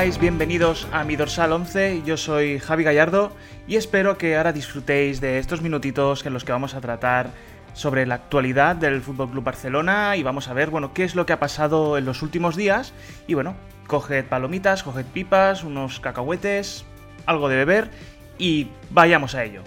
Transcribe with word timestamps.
Bienvenidos 0.00 0.88
a 0.92 1.04
mi 1.04 1.14
dorsal 1.14 1.52
11, 1.52 2.00
yo 2.06 2.16
soy 2.16 2.58
Javi 2.58 2.84
Gallardo 2.84 3.36
y 3.68 3.76
espero 3.76 4.16
que 4.16 4.34
ahora 4.34 4.50
disfrutéis 4.50 5.20
de 5.20 5.38
estos 5.38 5.60
minutitos 5.60 6.24
en 6.24 6.32
los 6.32 6.42
que 6.42 6.52
vamos 6.52 6.72
a 6.72 6.80
tratar 6.80 7.32
sobre 7.74 8.06
la 8.06 8.14
actualidad 8.14 8.76
del 8.76 9.02
Fútbol 9.02 9.30
Club 9.30 9.44
Barcelona 9.44 10.16
y 10.16 10.22
vamos 10.22 10.48
a 10.48 10.54
ver, 10.54 10.70
bueno, 10.70 10.94
qué 10.94 11.04
es 11.04 11.14
lo 11.14 11.26
que 11.26 11.34
ha 11.34 11.38
pasado 11.38 11.98
en 11.98 12.06
los 12.06 12.22
últimos 12.22 12.56
días 12.56 12.94
y 13.26 13.34
bueno, 13.34 13.56
coged 13.88 14.24
palomitas, 14.24 14.82
coged 14.82 15.04
pipas, 15.04 15.64
unos 15.64 16.00
cacahuetes, 16.00 16.86
algo 17.26 17.50
de 17.50 17.56
beber 17.56 17.90
y 18.38 18.68
vayamos 18.88 19.34
a 19.34 19.44
ello. 19.44 19.64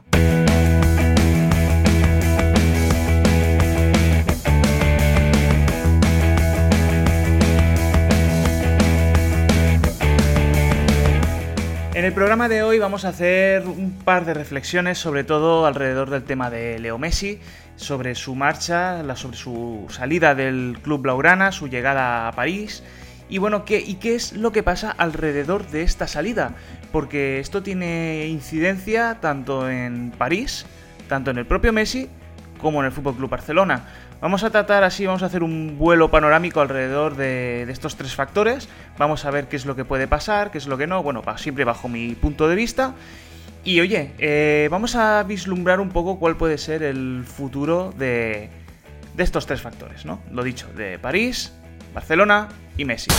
En 12.03 12.07
el 12.07 12.13
programa 12.13 12.49
de 12.49 12.63
hoy 12.63 12.80
vamos 12.80 13.05
a 13.05 13.07
hacer 13.07 13.66
un 13.66 13.93
par 14.03 14.25
de 14.25 14.34
reflexiones, 14.34 14.98
sobre 14.98 15.23
todo 15.23 15.66
alrededor 15.66 16.09
del 16.09 16.23
tema 16.23 16.49
de 16.49 16.77
Leo 16.77 16.98
Messi, 16.98 17.39
sobre 17.77 18.13
su 18.13 18.35
marcha, 18.35 19.16
sobre 19.16 19.38
su 19.38 19.85
salida 19.89 20.35
del 20.35 20.80
club 20.81 21.03
Blaugrana, 21.03 21.53
su 21.53 21.69
llegada 21.69 22.27
a 22.27 22.33
París. 22.33 22.83
Y 23.30 23.38
bueno, 23.38 23.64
¿qué, 23.64 23.80
¿y 23.80 23.95
qué 23.95 24.16
es 24.16 24.33
lo 24.33 24.52
que 24.52 24.64
pasa 24.64 24.92
alrededor 24.92 25.66
de 25.67 25.83
esta 25.83 26.05
salida? 26.08 26.55
Porque 26.92 27.39
esto 27.39 27.64
tiene 27.64 28.27
incidencia 28.27 29.20
tanto 29.22 29.70
en 29.70 30.11
París, 30.11 30.66
tanto 31.08 31.31
en 31.31 31.38
el 31.38 31.45
propio 31.45 31.72
Messi, 31.72 32.09
como 32.59 32.81
en 32.81 32.88
el 32.88 32.92
Fútbol 32.92 33.16
Club 33.16 33.30
Barcelona. 33.30 33.86
Vamos 34.23 34.45
a 34.45 34.52
tratar 34.52 34.85
así, 34.85 35.05
vamos 35.05 35.21
a 35.21 35.25
hacer 35.25 35.43
un 35.43 35.77
vuelo 35.77 36.09
panorámico 36.09 36.61
alrededor 36.61 37.17
de, 37.17 37.63
estos 37.63 37.97
tres 37.97 38.16
factores. 38.16 38.69
Vamos 38.97 39.25
a 39.25 39.31
ver 39.31 39.49
qué 39.49 39.57
es 39.57 39.65
lo 39.65 39.75
que 39.75 39.83
puede 39.83 40.07
pasar, 40.07 40.49
qué 40.49 40.59
es 40.59 40.65
lo 40.65 40.77
que 40.77 40.88
no. 40.88 41.03
Bueno, 41.03 41.21
siempre 41.35 41.65
bajo 41.65 41.89
mi 41.89 42.15
punto 42.15 42.47
de 42.47 42.55
vista. 42.55 42.93
Y 43.65 43.81
oye, 43.81 44.13
eh, 44.19 44.69
vamos 44.71 44.95
a 44.95 45.23
vislumbrar 45.23 45.81
un 45.81 45.89
poco 45.89 46.19
cuál 46.19 46.38
puede 46.38 46.57
ser 46.57 46.83
el 46.83 47.25
futuro 47.25 47.93
de, 47.97 48.49
de 49.13 49.23
estos 49.23 49.45
tres 49.45 49.61
factores, 49.61 50.05
¿no? 50.05 50.21
Lo 50.31 50.41
dicho, 50.41 50.67
de 50.73 50.97
París, 50.99 51.52
Barcelona 51.93 52.47
y 52.77 52.85
Messi. 52.85 53.11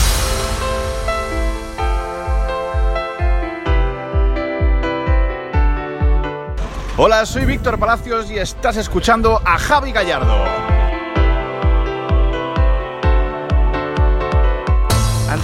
Hola, 6.96 7.26
soy 7.26 7.44
Víctor 7.44 7.78
Palacios 7.78 8.30
y 8.30 8.38
estás 8.38 8.78
escuchando 8.78 9.42
a 9.44 9.58
Javi 9.58 9.92
Gallardo. 9.92 10.63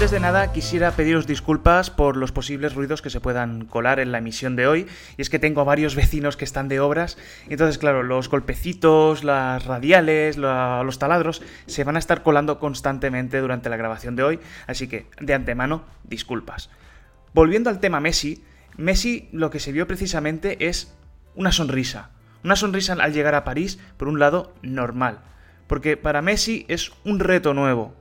Antes 0.00 0.12
de 0.12 0.20
nada, 0.20 0.50
quisiera 0.50 0.92
pediros 0.92 1.26
disculpas 1.26 1.90
por 1.90 2.16
los 2.16 2.32
posibles 2.32 2.74
ruidos 2.74 3.02
que 3.02 3.10
se 3.10 3.20
puedan 3.20 3.66
colar 3.66 4.00
en 4.00 4.12
la 4.12 4.16
emisión 4.16 4.56
de 4.56 4.66
hoy. 4.66 4.86
Y 5.18 5.20
es 5.20 5.28
que 5.28 5.38
tengo 5.38 5.66
varios 5.66 5.94
vecinos 5.94 6.38
que 6.38 6.46
están 6.46 6.68
de 6.68 6.80
obras. 6.80 7.18
entonces, 7.50 7.76
claro, 7.76 8.02
los 8.02 8.30
golpecitos, 8.30 9.24
las 9.24 9.66
radiales, 9.66 10.38
los 10.38 10.98
taladros 10.98 11.42
se 11.66 11.84
van 11.84 11.96
a 11.96 11.98
estar 11.98 12.22
colando 12.22 12.58
constantemente 12.58 13.40
durante 13.40 13.68
la 13.68 13.76
grabación 13.76 14.16
de 14.16 14.22
hoy. 14.22 14.40
Así 14.66 14.88
que, 14.88 15.04
de 15.20 15.34
antemano, 15.34 15.84
disculpas. 16.04 16.70
Volviendo 17.34 17.68
al 17.68 17.78
tema 17.78 18.00
Messi, 18.00 18.42
Messi 18.78 19.28
lo 19.32 19.50
que 19.50 19.60
se 19.60 19.70
vio 19.70 19.86
precisamente 19.86 20.66
es 20.66 20.94
una 21.34 21.52
sonrisa. 21.52 22.08
Una 22.42 22.56
sonrisa 22.56 22.94
al 22.94 23.12
llegar 23.12 23.34
a 23.34 23.44
París, 23.44 23.78
por 23.98 24.08
un 24.08 24.18
lado, 24.18 24.54
normal. 24.62 25.18
Porque 25.66 25.98
para 25.98 26.22
Messi 26.22 26.64
es 26.68 26.90
un 27.04 27.20
reto 27.20 27.52
nuevo, 27.52 27.99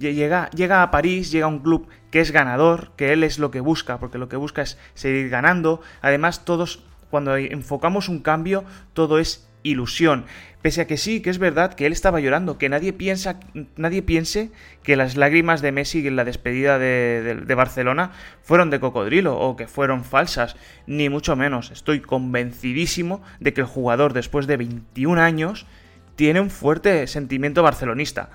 llega, 0.00 0.50
llega 0.50 0.82
a 0.82 0.90
París, 0.90 1.30
llega 1.30 1.46
a 1.46 1.48
un 1.48 1.60
club 1.60 1.88
que 2.10 2.20
es 2.20 2.32
ganador, 2.32 2.92
que 2.96 3.12
él 3.12 3.22
es 3.22 3.38
lo 3.38 3.50
que 3.50 3.60
busca, 3.60 3.98
porque 3.98 4.18
lo 4.18 4.28
que 4.28 4.36
busca 4.36 4.62
es 4.62 4.78
seguir 4.94 5.28
ganando. 5.28 5.80
Además, 6.02 6.44
todos, 6.44 6.82
cuando 7.10 7.36
enfocamos 7.36 8.08
un 8.08 8.20
cambio, 8.20 8.64
todo 8.94 9.18
es 9.18 9.48
ilusión. 9.62 10.24
Pese 10.62 10.82
a 10.82 10.86
que 10.86 10.98
sí, 10.98 11.20
que 11.20 11.30
es 11.30 11.38
verdad 11.38 11.72
que 11.72 11.86
él 11.86 11.92
estaba 11.92 12.20
llorando, 12.20 12.58
que 12.58 12.68
nadie 12.68 12.92
piensa, 12.92 13.40
nadie 13.76 14.02
piense 14.02 14.50
que 14.82 14.96
las 14.96 15.16
lágrimas 15.16 15.62
de 15.62 15.72
Messi 15.72 16.06
en 16.06 16.16
la 16.16 16.24
despedida 16.24 16.78
de, 16.78 17.42
de, 17.46 17.54
Barcelona 17.54 18.12
fueron 18.42 18.68
de 18.68 18.78
cocodrilo 18.78 19.38
o 19.38 19.56
que 19.56 19.66
fueron 19.66 20.04
falsas, 20.04 20.56
ni 20.86 21.08
mucho 21.08 21.34
menos. 21.34 21.70
Estoy 21.70 22.00
convencidísimo 22.00 23.22
de 23.38 23.54
que 23.54 23.62
el 23.62 23.66
jugador, 23.66 24.12
después 24.12 24.46
de 24.46 24.58
21 24.58 25.20
años, 25.20 25.66
tiene 26.14 26.40
un 26.40 26.50
fuerte 26.50 27.06
sentimiento 27.06 27.62
barcelonista. 27.62 28.28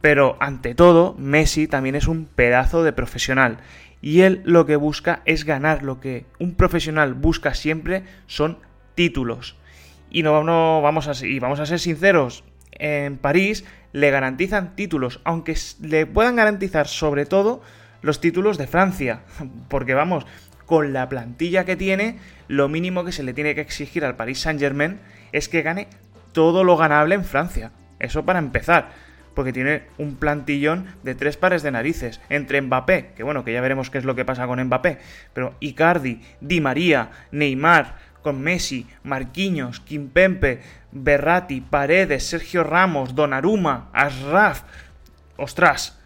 Pero 0.00 0.36
ante 0.40 0.74
todo, 0.74 1.14
Messi 1.18 1.68
también 1.68 1.94
es 1.94 2.08
un 2.08 2.24
pedazo 2.24 2.82
de 2.82 2.92
profesional. 2.92 3.58
Y 4.00 4.22
él 4.22 4.40
lo 4.44 4.64
que 4.64 4.76
busca 4.76 5.22
es 5.26 5.44
ganar. 5.44 5.82
Lo 5.82 6.00
que 6.00 6.24
un 6.38 6.54
profesional 6.54 7.14
busca 7.14 7.54
siempre 7.54 8.04
son 8.26 8.58
títulos. 8.94 9.56
Y 10.10 10.22
no, 10.22 10.42
no 10.42 10.80
vamos 10.82 11.06
a, 11.06 11.26
y 11.26 11.38
vamos 11.38 11.60
a 11.60 11.66
ser 11.66 11.78
sinceros. 11.78 12.44
En 12.72 13.18
París 13.18 13.64
le 13.92 14.10
garantizan 14.10 14.74
títulos, 14.74 15.20
aunque 15.24 15.56
le 15.82 16.06
puedan 16.06 16.36
garantizar 16.36 16.88
sobre 16.88 17.26
todo 17.26 17.60
los 18.00 18.20
títulos 18.20 18.56
de 18.56 18.66
Francia. 18.66 19.20
Porque 19.68 19.92
vamos, 19.92 20.26
con 20.64 20.94
la 20.94 21.08
plantilla 21.10 21.66
que 21.66 21.76
tiene, 21.76 22.18
lo 22.48 22.68
mínimo 22.68 23.04
que 23.04 23.12
se 23.12 23.22
le 23.22 23.34
tiene 23.34 23.54
que 23.54 23.60
exigir 23.60 24.04
al 24.04 24.16
Paris 24.16 24.40
Saint 24.40 24.60
Germain 24.60 24.98
es 25.32 25.48
que 25.48 25.62
gane 25.62 25.88
todo 26.32 26.64
lo 26.64 26.78
ganable 26.78 27.16
en 27.16 27.24
Francia. 27.24 27.72
Eso 27.98 28.24
para 28.24 28.38
empezar 28.38 29.09
porque 29.40 29.54
tiene 29.54 29.84
un 29.96 30.16
plantillón 30.16 30.84
de 31.02 31.14
tres 31.14 31.38
pares 31.38 31.62
de 31.62 31.70
narices. 31.70 32.20
Entre 32.28 32.60
Mbappé, 32.60 33.12
que 33.16 33.22
bueno, 33.22 33.42
que 33.42 33.54
ya 33.54 33.62
veremos 33.62 33.88
qué 33.88 33.96
es 33.96 34.04
lo 34.04 34.14
que 34.14 34.26
pasa 34.26 34.46
con 34.46 34.62
Mbappé, 34.62 34.98
pero 35.32 35.54
Icardi, 35.60 36.20
Di 36.42 36.60
María, 36.60 37.10
Neymar, 37.32 37.96
con 38.20 38.42
Messi, 38.42 38.86
Marquinhos, 39.02 39.80
Kimpempe, 39.80 40.60
Berratti, 40.92 41.62
Paredes, 41.62 42.26
Sergio 42.26 42.64
Ramos, 42.64 43.14
Donnarumma, 43.14 43.88
Asraf. 43.94 44.64
Ostras, 45.38 45.98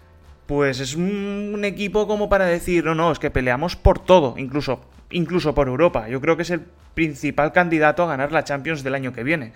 pues 0.47 0.79
es 0.79 0.95
un 0.95 1.61
equipo 1.65 2.07
como 2.07 2.29
para 2.29 2.47
decir, 2.47 2.85
no, 2.85 2.95
no, 2.95 3.11
es 3.11 3.19
que 3.19 3.33
peleamos 3.33 3.75
por 3.75 3.99
todo, 3.99 4.37
incluso, 4.39 4.81
incluso 5.11 5.57
por 5.57 5.67
Europa. 5.67 6.09
Yo 6.09 6.21
creo 6.21 6.37
que 6.37 6.43
es 6.43 6.51
el 6.51 6.61
principal 6.95 7.51
candidato 7.51 8.05
a 8.05 8.07
ganar 8.07 8.31
la 8.31 8.45
Champions 8.45 8.85
del 8.85 8.95
año 8.95 9.13
que 9.13 9.25
viene. 9.25 9.55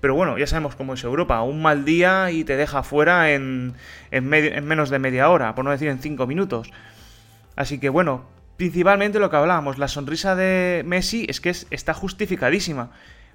Pero 0.00 0.14
bueno, 0.14 0.38
ya 0.38 0.46
sabemos 0.46 0.76
cómo 0.76 0.94
es 0.94 1.04
Europa. 1.04 1.42
Un 1.42 1.62
mal 1.62 1.84
día 1.84 2.30
y 2.30 2.44
te 2.44 2.56
deja 2.56 2.82
fuera 2.82 3.32
en, 3.32 3.74
en, 4.10 4.32
en 4.32 4.64
menos 4.66 4.90
de 4.90 4.98
media 4.98 5.28
hora, 5.30 5.54
por 5.54 5.64
no 5.64 5.70
decir 5.70 5.88
en 5.88 5.98
cinco 5.98 6.26
minutos. 6.26 6.72
Así 7.56 7.78
que 7.78 7.90
bueno, 7.90 8.24
principalmente 8.56 9.18
lo 9.18 9.30
que 9.30 9.36
hablábamos, 9.36 9.78
la 9.78 9.88
sonrisa 9.88 10.34
de 10.34 10.82
Messi 10.86 11.26
es 11.28 11.40
que 11.40 11.50
está 11.50 11.94
justificadísima. 11.94 12.90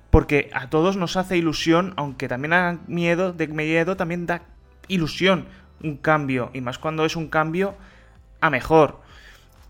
Porque 0.09 0.49
a 0.53 0.69
todos 0.69 0.97
nos 0.97 1.17
hace 1.17 1.35
ilusión, 1.37 1.93
aunque 1.97 2.27
también 2.27 2.51
da 2.51 2.77
miedo, 2.87 3.33
de 3.33 3.47
miedo 3.47 3.97
también 3.97 4.25
da 4.25 4.41
ilusión 4.87 5.45
un 5.83 5.97
cambio. 5.97 6.51
Y 6.53 6.61
más 6.61 6.79
cuando 6.79 7.05
es 7.05 7.15
un 7.15 7.27
cambio 7.27 7.75
a 8.39 8.49
mejor 8.49 9.01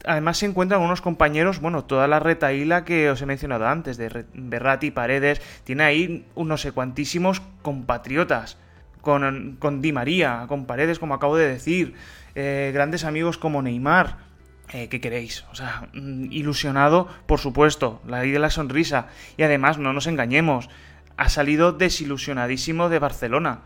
además 0.06 0.38
se 0.38 0.46
encuentran 0.46 0.82
unos 0.82 1.02
compañeros, 1.02 1.60
bueno, 1.60 1.84
toda 1.84 2.08
la 2.08 2.20
retaíla 2.20 2.86
que 2.86 3.10
os 3.10 3.22
he 3.22 3.26
mencionado 3.26 3.68
antes, 3.68 3.98
de 3.98 4.26
Berrati, 4.34 4.92
Paredes, 4.92 5.42
tiene 5.64 5.84
ahí 5.84 6.26
unos 6.36 6.62
sé 6.62 6.72
cuantísimos 6.72 7.42
compatriotas, 7.62 8.58
con, 9.02 9.58
con 9.60 9.82
Di 9.82 9.92
María, 9.92 10.46
con 10.48 10.66
Paredes, 10.66 11.00
como 11.00 11.14
acabo 11.14 11.38
de 11.38 11.48
decir, 11.48 11.94
eh, 12.34 12.72
grandes 12.74 13.04
amigos 13.04 13.38
como 13.38 13.62
Neymar. 13.62 14.18
Eh, 14.74 14.90
¿Qué 14.90 15.00
queréis? 15.00 15.46
O 15.52 15.56
sea, 15.56 15.90
mm, 15.94 16.32
ilusionado, 16.32 17.08
por 17.28 17.40
supuesto, 17.40 18.02
la 18.08 18.22
ley 18.22 18.32
de 18.32 18.40
la 18.40 18.50
sonrisa. 18.50 19.08
Y 19.38 19.44
además, 19.44 19.78
no 19.78 19.94
nos 19.94 20.08
engañemos, 20.08 20.70
ha 21.18 21.30
salido 21.30 21.72
desilusionadísimo 21.72 22.90
de 22.90 23.00
Barcelona 23.00 23.62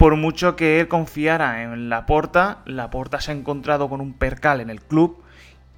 por 0.00 0.16
mucho 0.16 0.56
que 0.56 0.80
él 0.80 0.88
confiara 0.88 1.62
en 1.62 1.90
la 1.90 2.06
Porta, 2.06 2.62
la 2.64 2.88
Porta 2.88 3.20
se 3.20 3.32
ha 3.32 3.34
encontrado 3.34 3.90
con 3.90 4.00
un 4.00 4.14
percal 4.14 4.62
en 4.62 4.70
el 4.70 4.80
club 4.80 5.22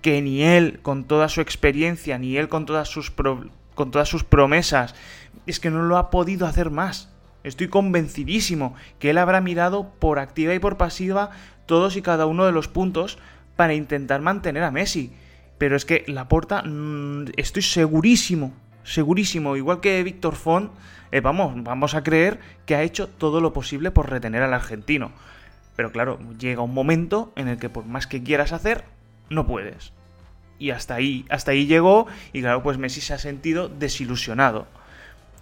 que 0.02 0.20
ni 0.20 0.42
él, 0.42 0.80
con 0.82 1.04
toda 1.04 1.28
su 1.28 1.40
experiencia, 1.40 2.18
ni 2.18 2.36
él 2.36 2.48
con 2.48 2.66
todas 2.66 2.88
sus, 2.88 3.10
con 3.10 3.90
todas 3.90 4.08
sus 4.08 4.24
promesas, 4.24 4.94
es 5.46 5.60
que 5.60 5.70
no 5.70 5.82
lo 5.84 5.96
ha 5.96 6.10
podido 6.10 6.46
hacer 6.46 6.70
más. 6.70 7.10
Estoy 7.44 7.68
convencidísimo 7.68 8.74
que 8.98 9.10
él 9.10 9.18
habrá 9.18 9.40
mirado 9.40 9.90
por 9.98 10.18
activa 10.18 10.54
y 10.54 10.58
por 10.58 10.76
pasiva 10.76 11.30
todos 11.66 11.96
y 11.96 12.02
cada 12.02 12.26
uno 12.26 12.44
de 12.44 12.52
los 12.52 12.68
puntos 12.68 13.18
para 13.56 13.74
intentar 13.74 14.20
mantener 14.20 14.62
a 14.62 14.70
Messi. 14.70 15.12
Pero 15.58 15.76
es 15.76 15.84
que 15.84 16.04
la 16.06 16.28
porta, 16.28 16.62
mm, 16.62 17.32
estoy 17.36 17.62
segurísimo, 17.62 18.52
segurísimo, 18.84 19.56
igual 19.56 19.80
que 19.80 20.02
Víctor 20.02 20.34
Font, 20.34 20.72
eh, 21.12 21.20
vamos, 21.20 21.52
vamos 21.62 21.94
a 21.94 22.02
creer 22.02 22.40
que 22.66 22.74
ha 22.74 22.82
hecho 22.82 23.08
todo 23.08 23.40
lo 23.40 23.52
posible 23.52 23.90
por 23.90 24.10
retener 24.10 24.42
al 24.42 24.54
argentino. 24.54 25.12
Pero 25.76 25.92
claro, 25.92 26.18
llega 26.38 26.62
un 26.62 26.74
momento 26.74 27.32
en 27.36 27.48
el 27.48 27.58
que 27.58 27.70
por 27.70 27.84
más 27.84 28.06
que 28.06 28.22
quieras 28.22 28.52
hacer, 28.52 28.84
no 29.32 29.46
puedes. 29.46 29.92
Y 30.58 30.70
hasta 30.70 30.94
ahí, 30.94 31.24
hasta 31.28 31.50
ahí 31.50 31.66
llegó 31.66 32.06
y 32.32 32.40
claro, 32.40 32.62
pues 32.62 32.78
Messi 32.78 33.00
se 33.00 33.14
ha 33.14 33.18
sentido 33.18 33.68
desilusionado. 33.68 34.66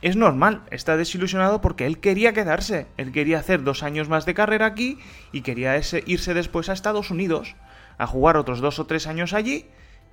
Es 0.03 0.17
normal, 0.17 0.63
está 0.71 0.97
desilusionado 0.97 1.61
porque 1.61 1.85
él 1.85 1.99
quería 1.99 2.33
quedarse, 2.33 2.87
él 2.97 3.13
quería 3.13 3.39
hacer 3.39 3.63
dos 3.63 3.83
años 3.83 4.09
más 4.09 4.25
de 4.25 4.33
carrera 4.33 4.65
aquí 4.65 4.99
y 5.31 5.43
quería 5.43 5.77
irse 5.77 6.35
después 6.35 6.71
a 6.71 6.73
Estados 6.73 7.11
Unidos 7.11 7.55
a 7.99 8.07
jugar 8.07 8.39
otros 8.39 8.61
dos 8.61 8.79
o 8.79 8.87
tres 8.87 9.07
años 9.07 9.35
allí 9.35 9.67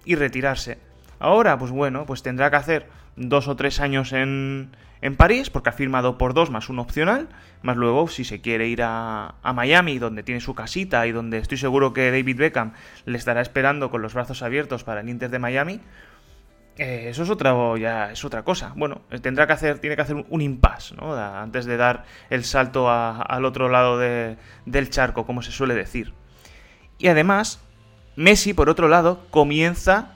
y 0.04 0.16
retirarse. 0.16 0.78
Ahora, 1.20 1.58
pues 1.58 1.72
bueno, 1.72 2.06
pues 2.06 2.22
tendrá 2.22 2.50
que 2.50 2.58
hacer 2.58 2.88
dos 3.18 3.48
o 3.48 3.56
tres 3.56 3.82
años 3.82 4.14
en, 4.14 4.76
en 5.02 5.16
París, 5.16 5.50
porque 5.50 5.70
ha 5.70 5.74
firmado 5.74 6.18
por 6.18 6.34
dos 6.34 6.50
más 6.50 6.70
un 6.70 6.80
opcional, 6.80 7.28
más 7.62 7.76
luego 7.76 8.08
si 8.08 8.24
se 8.24 8.40
quiere 8.40 8.68
ir 8.68 8.82
a, 8.84 9.36
a, 9.44 9.54
Miami, 9.54 10.00
donde 10.00 10.24
tiene 10.24 10.40
su 10.40 10.56
casita 10.56 11.06
y 11.08 11.12
donde 11.12 11.40
estoy 11.40 11.58
seguro 11.58 11.94
que 11.94 12.12
David 12.12 12.38
Beckham 12.38 12.74
le 13.06 13.18
estará 13.18 13.42
esperando 13.42 13.92
con 13.92 14.02
los 14.02 14.14
brazos 14.14 14.42
abiertos 14.42 14.84
para 14.84 15.02
el 15.02 15.10
Inter 15.10 15.30
de 15.30 15.40
Miami, 15.40 15.82
eh, 16.78 17.08
eso 17.10 17.24
es 17.24 17.30
otra, 17.30 17.56
ya 17.80 18.12
es 18.12 18.24
otra 18.24 18.44
cosa. 18.44 18.74
Bueno, 18.76 19.02
tendrá 19.22 19.48
que 19.48 19.54
hacer, 19.54 19.80
tiene 19.80 19.96
que 19.96 20.04
hacer 20.04 20.26
un, 20.30 20.42
impasse, 20.42 20.96
¿no? 20.96 21.14
Antes 21.16 21.66
de 21.66 21.76
dar 21.76 22.06
el 22.30 22.44
salto 22.44 22.90
al 22.90 23.46
otro 23.46 23.70
lado 23.70 23.98
del 23.98 24.90
charco, 24.90 25.26
como 25.26 25.42
se 25.42 25.52
suele 25.52 25.74
decir. 25.74 26.14
Y 27.00 27.08
además, 27.08 27.62
Messi, 28.16 28.54
por 28.54 28.70
otro 28.70 28.88
lado, 28.88 29.26
comienza 29.32 30.14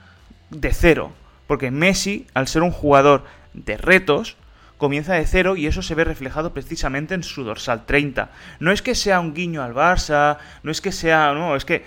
de 0.52 0.72
cero. 0.72 1.14
Porque 1.52 1.70
Messi, 1.70 2.28
al 2.34 2.48
ser 2.48 2.64
un 2.64 2.72
jugador 2.72 3.26
de 3.52 3.76
retos, 3.76 4.38
comienza 4.78 5.16
de 5.16 5.28
cero 5.28 5.58
y 5.58 5.68
eso 5.68 5.82
se 5.82 5.96
ve 5.96 6.06
reflejado 6.06 6.54
precisamente 6.54 7.14
en 7.14 7.24
su 7.24 7.44
dorsal 7.44 7.86
30. 7.86 8.32
No 8.62 8.72
es 8.72 8.82
que 8.82 8.96
sea 8.96 9.20
un 9.20 9.34
guiño 9.34 9.62
al 9.62 9.74
Barça, 9.74 10.38
no 10.64 10.72
es 10.72 10.80
que 10.80 10.94
sea... 10.94 11.34
No, 11.34 11.58
es 11.58 11.66
que 11.66 11.84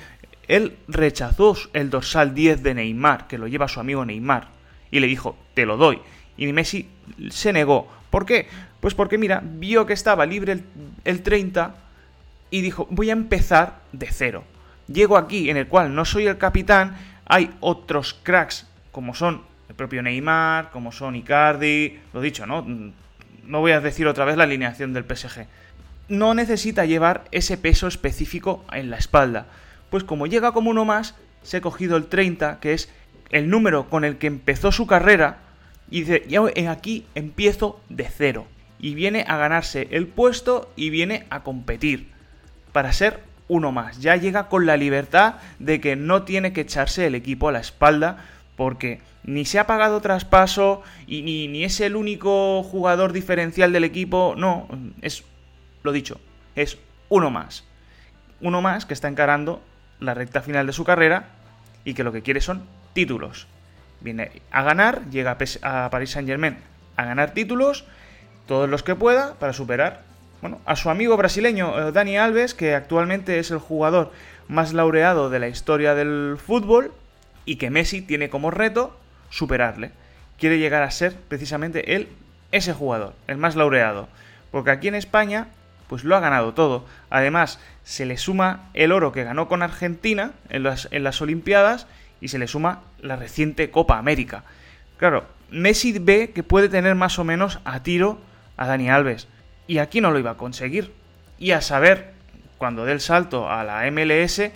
él 0.48 0.76
rechazó 0.86 1.56
el 1.72 1.88
dorsal 1.88 2.34
10 2.34 2.62
de 2.62 2.74
Neymar, 2.74 3.26
que 3.26 3.38
lo 3.38 3.46
lleva 3.46 3.66
su 3.66 3.80
amigo 3.80 4.04
Neymar 4.04 4.48
y 4.90 5.00
le 5.00 5.06
dijo, 5.06 5.34
te 5.54 5.64
lo 5.64 5.78
doy. 5.78 5.98
Y 6.36 6.52
Messi 6.52 6.90
se 7.30 7.50
negó. 7.54 7.88
¿Por 8.10 8.26
qué? 8.26 8.46
Pues 8.82 8.92
porque, 8.92 9.16
mira, 9.16 9.40
vio 9.42 9.86
que 9.86 9.94
estaba 9.94 10.26
libre 10.26 10.62
el, 11.04 11.22
30 11.22 11.74
y 12.50 12.60
dijo, 12.60 12.86
voy 12.90 13.08
a 13.08 13.14
empezar 13.14 13.80
de 13.92 14.08
cero. 14.10 14.44
Llego 14.88 15.16
aquí, 15.16 15.48
en 15.48 15.56
el 15.56 15.68
cual 15.68 15.94
no 15.94 16.04
soy 16.04 16.26
el 16.26 16.36
capitán, 16.36 16.98
hay 17.24 17.50
otros 17.60 18.12
cracks, 18.22 18.66
como 18.92 19.14
son 19.14 19.53
propio 19.74 20.02
Neymar, 20.02 20.70
como 20.70 20.92
son 20.92 21.16
Icardi, 21.16 21.98
lo 22.12 22.20
dicho, 22.20 22.46
¿no? 22.46 22.66
No 23.46 23.60
voy 23.60 23.72
a 23.72 23.80
decir 23.80 24.06
otra 24.06 24.24
vez 24.24 24.36
la 24.36 24.44
alineación 24.44 24.92
del 24.92 25.04
PSG. 25.04 25.46
No 26.08 26.34
necesita 26.34 26.84
llevar 26.84 27.24
ese 27.30 27.56
peso 27.56 27.86
específico 27.86 28.64
en 28.72 28.90
la 28.90 28.96
espalda. 28.96 29.46
Pues 29.90 30.04
como 30.04 30.26
llega 30.26 30.52
como 30.52 30.70
uno 30.70 30.84
más, 30.84 31.14
se 31.42 31.58
ha 31.58 31.60
cogido 31.60 31.96
el 31.96 32.06
30, 32.06 32.60
que 32.60 32.72
es 32.72 32.90
el 33.30 33.50
número 33.50 33.88
con 33.88 34.04
el 34.04 34.16
que 34.16 34.26
empezó 34.26 34.72
su 34.72 34.86
carrera 34.86 35.38
y 35.90 36.00
dice, 36.00 36.24
ya 36.28 36.70
aquí 36.70 37.06
empiezo 37.14 37.80
de 37.88 38.04
cero. 38.04 38.46
Y 38.78 38.94
viene 38.94 39.24
a 39.28 39.36
ganarse 39.36 39.88
el 39.90 40.06
puesto 40.06 40.72
y 40.76 40.90
viene 40.90 41.26
a 41.30 41.42
competir 41.42 42.10
para 42.72 42.92
ser 42.92 43.20
uno 43.48 43.72
más. 43.72 44.00
Ya 44.00 44.16
llega 44.16 44.48
con 44.48 44.66
la 44.66 44.76
libertad 44.76 45.36
de 45.58 45.80
que 45.80 45.96
no 45.96 46.22
tiene 46.22 46.52
que 46.52 46.62
echarse 46.62 47.06
el 47.06 47.14
equipo 47.14 47.48
a 47.48 47.52
la 47.52 47.60
espalda 47.60 48.24
porque 48.56 49.00
ni 49.24 49.44
se 49.44 49.58
ha 49.58 49.66
pagado 49.66 50.00
traspaso 50.00 50.82
y 51.06 51.22
ni, 51.22 51.48
ni 51.48 51.64
es 51.64 51.80
el 51.80 51.96
único 51.96 52.62
jugador 52.62 53.12
diferencial 53.12 53.72
del 53.72 53.84
equipo. 53.84 54.34
No, 54.36 54.68
es 55.02 55.24
lo 55.82 55.92
dicho, 55.92 56.20
es 56.54 56.78
uno 57.08 57.30
más. 57.30 57.64
Uno 58.40 58.60
más 58.60 58.86
que 58.86 58.94
está 58.94 59.08
encarando 59.08 59.62
la 60.00 60.14
recta 60.14 60.42
final 60.42 60.66
de 60.66 60.72
su 60.72 60.84
carrera 60.84 61.28
y 61.84 61.94
que 61.94 62.04
lo 62.04 62.12
que 62.12 62.22
quiere 62.22 62.40
son 62.40 62.64
títulos. 62.92 63.46
Viene 64.00 64.42
a 64.50 64.62
ganar, 64.62 65.08
llega 65.10 65.36
a 65.62 65.90
Paris 65.90 66.10
Saint 66.10 66.28
Germain 66.28 66.58
a 66.96 67.04
ganar 67.04 67.32
títulos, 67.32 67.84
todos 68.46 68.68
los 68.68 68.82
que 68.82 68.94
pueda, 68.94 69.34
para 69.34 69.52
superar 69.52 70.02
bueno, 70.40 70.60
a 70.66 70.76
su 70.76 70.90
amigo 70.90 71.16
brasileño 71.16 71.88
eh, 71.88 71.92
Dani 71.92 72.18
Alves, 72.18 72.52
que 72.52 72.74
actualmente 72.74 73.38
es 73.38 73.50
el 73.50 73.58
jugador 73.58 74.12
más 74.46 74.74
laureado 74.74 75.30
de 75.30 75.38
la 75.38 75.48
historia 75.48 75.94
del 75.94 76.36
fútbol 76.36 76.92
y 77.44 77.56
que 77.56 77.70
Messi 77.70 78.02
tiene 78.02 78.30
como 78.30 78.50
reto 78.50 78.98
superarle. 79.30 79.92
Quiere 80.38 80.58
llegar 80.58 80.82
a 80.82 80.90
ser 80.90 81.14
precisamente 81.14 81.94
él 81.94 82.08
ese 82.52 82.72
jugador, 82.72 83.14
el 83.26 83.36
más 83.36 83.56
laureado. 83.56 84.08
Porque 84.50 84.70
aquí 84.70 84.88
en 84.88 84.94
España, 84.94 85.48
pues 85.88 86.04
lo 86.04 86.16
ha 86.16 86.20
ganado 86.20 86.54
todo. 86.54 86.86
Además, 87.10 87.58
se 87.82 88.06
le 88.06 88.16
suma 88.16 88.70
el 88.74 88.92
oro 88.92 89.12
que 89.12 89.24
ganó 89.24 89.48
con 89.48 89.62
Argentina 89.62 90.32
en 90.48 90.62
las, 90.62 90.88
en 90.90 91.04
las 91.04 91.20
Olimpiadas 91.20 91.86
y 92.20 92.28
se 92.28 92.38
le 92.38 92.46
suma 92.46 92.82
la 93.00 93.16
reciente 93.16 93.70
Copa 93.70 93.98
América. 93.98 94.44
Claro, 94.96 95.26
Messi 95.50 95.98
ve 95.98 96.30
que 96.34 96.42
puede 96.42 96.68
tener 96.68 96.94
más 96.94 97.18
o 97.18 97.24
menos 97.24 97.60
a 97.64 97.82
tiro 97.82 98.18
a 98.56 98.66
Dani 98.66 98.88
Alves. 98.88 99.28
Y 99.66 99.78
aquí 99.78 100.00
no 100.00 100.10
lo 100.10 100.18
iba 100.18 100.32
a 100.32 100.36
conseguir. 100.36 100.92
Y 101.38 101.50
a 101.50 101.60
saber, 101.60 102.12
cuando 102.58 102.84
dé 102.84 102.92
el 102.92 103.00
salto 103.00 103.50
a 103.50 103.64
la 103.64 103.90
MLS, 103.90 104.50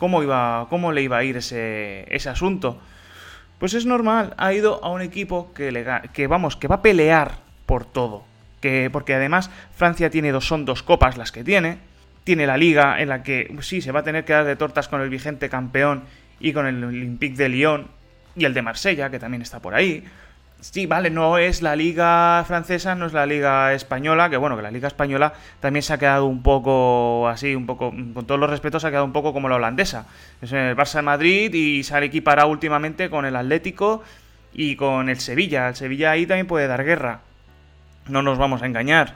cómo, 0.00 0.22
iba, 0.24 0.66
cómo 0.70 0.90
le 0.90 1.02
iba 1.02 1.18
a 1.18 1.24
ir 1.24 1.36
ese, 1.36 2.12
ese 2.12 2.28
asunto. 2.28 2.80
Pues 3.60 3.74
es 3.74 3.86
normal, 3.86 4.34
ha 4.38 4.52
ido 4.52 4.82
a 4.82 4.90
un 4.90 5.02
equipo 5.02 5.52
que, 5.54 5.70
le, 5.70 5.84
que, 6.12 6.26
vamos, 6.26 6.56
que 6.56 6.66
va 6.66 6.76
a 6.76 6.82
pelear 6.82 7.36
por 7.66 7.84
todo. 7.84 8.24
Que, 8.60 8.88
porque 8.90 9.14
además 9.14 9.50
Francia 9.76 10.10
tiene 10.10 10.32
dos, 10.32 10.46
son 10.46 10.64
dos 10.64 10.82
copas 10.82 11.18
las 11.18 11.30
que 11.30 11.44
tiene. 11.44 11.78
Tiene 12.24 12.46
la 12.46 12.56
liga 12.56 13.00
en 13.00 13.10
la 13.10 13.22
que 13.22 13.54
sí 13.60 13.80
se 13.82 13.92
va 13.92 14.00
a 14.00 14.02
tener 14.02 14.24
que 14.24 14.32
dar 14.32 14.44
de 14.44 14.56
tortas 14.56 14.88
con 14.88 15.02
el 15.02 15.10
vigente 15.10 15.48
campeón 15.48 16.04
y 16.40 16.52
con 16.52 16.66
el 16.66 16.82
Olympique 16.82 17.36
de 17.36 17.50
Lyon 17.50 17.88
y 18.34 18.46
el 18.46 18.54
de 18.54 18.62
Marsella, 18.62 19.10
que 19.10 19.18
también 19.18 19.42
está 19.42 19.60
por 19.60 19.74
ahí. 19.74 20.04
Sí, 20.60 20.84
vale, 20.84 21.08
no 21.08 21.38
es 21.38 21.62
la 21.62 21.74
liga 21.74 22.44
francesa, 22.46 22.94
no 22.94 23.06
es 23.06 23.14
la 23.14 23.24
liga 23.24 23.72
española, 23.72 24.28
que 24.28 24.36
bueno, 24.36 24.56
que 24.56 24.62
la 24.62 24.70
liga 24.70 24.88
española 24.88 25.32
también 25.58 25.82
se 25.82 25.94
ha 25.94 25.98
quedado 25.98 26.26
un 26.26 26.42
poco 26.42 27.26
así, 27.28 27.54
un 27.54 27.64
poco, 27.64 27.90
con 27.90 28.26
todos 28.26 28.38
los 28.38 28.50
respetos, 28.50 28.82
se 28.82 28.88
ha 28.88 28.90
quedado 28.90 29.06
un 29.06 29.12
poco 29.12 29.32
como 29.32 29.48
la 29.48 29.56
holandesa. 29.56 30.06
Es 30.42 30.52
el 30.52 30.76
Barça 30.76 30.96
de 30.96 31.02
Madrid 31.02 31.54
y 31.54 31.82
se 31.82 31.94
ha 31.94 32.04
equiparado 32.04 32.48
últimamente 32.48 33.08
con 33.08 33.24
el 33.24 33.36
Atlético 33.36 34.02
y 34.52 34.76
con 34.76 35.08
el 35.08 35.18
Sevilla. 35.18 35.68
El 35.68 35.76
Sevilla 35.76 36.10
ahí 36.10 36.26
también 36.26 36.46
puede 36.46 36.66
dar 36.66 36.84
guerra. 36.84 37.20
No 38.08 38.20
nos 38.20 38.36
vamos 38.36 38.62
a 38.62 38.66
engañar. 38.66 39.14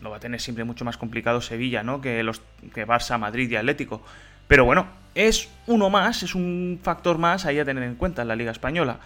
Lo 0.00 0.10
va 0.10 0.16
a 0.16 0.20
tener 0.20 0.40
siempre 0.40 0.64
mucho 0.64 0.86
más 0.86 0.96
complicado 0.96 1.42
Sevilla, 1.42 1.82
¿no? 1.82 2.00
Que 2.00 2.22
los 2.22 2.40
que 2.72 2.86
Barça, 2.86 3.18
Madrid 3.18 3.50
y 3.50 3.56
Atlético. 3.56 4.00
Pero 4.46 4.64
bueno, 4.64 4.86
es 5.14 5.50
uno 5.66 5.90
más, 5.90 6.22
es 6.22 6.34
un 6.34 6.80
factor 6.82 7.18
más 7.18 7.44
ahí 7.44 7.58
a 7.58 7.64
tener 7.66 7.82
en 7.82 7.96
cuenta 7.96 8.22
en 8.22 8.28
la 8.28 8.36
Liga 8.36 8.52
Española. 8.52 9.00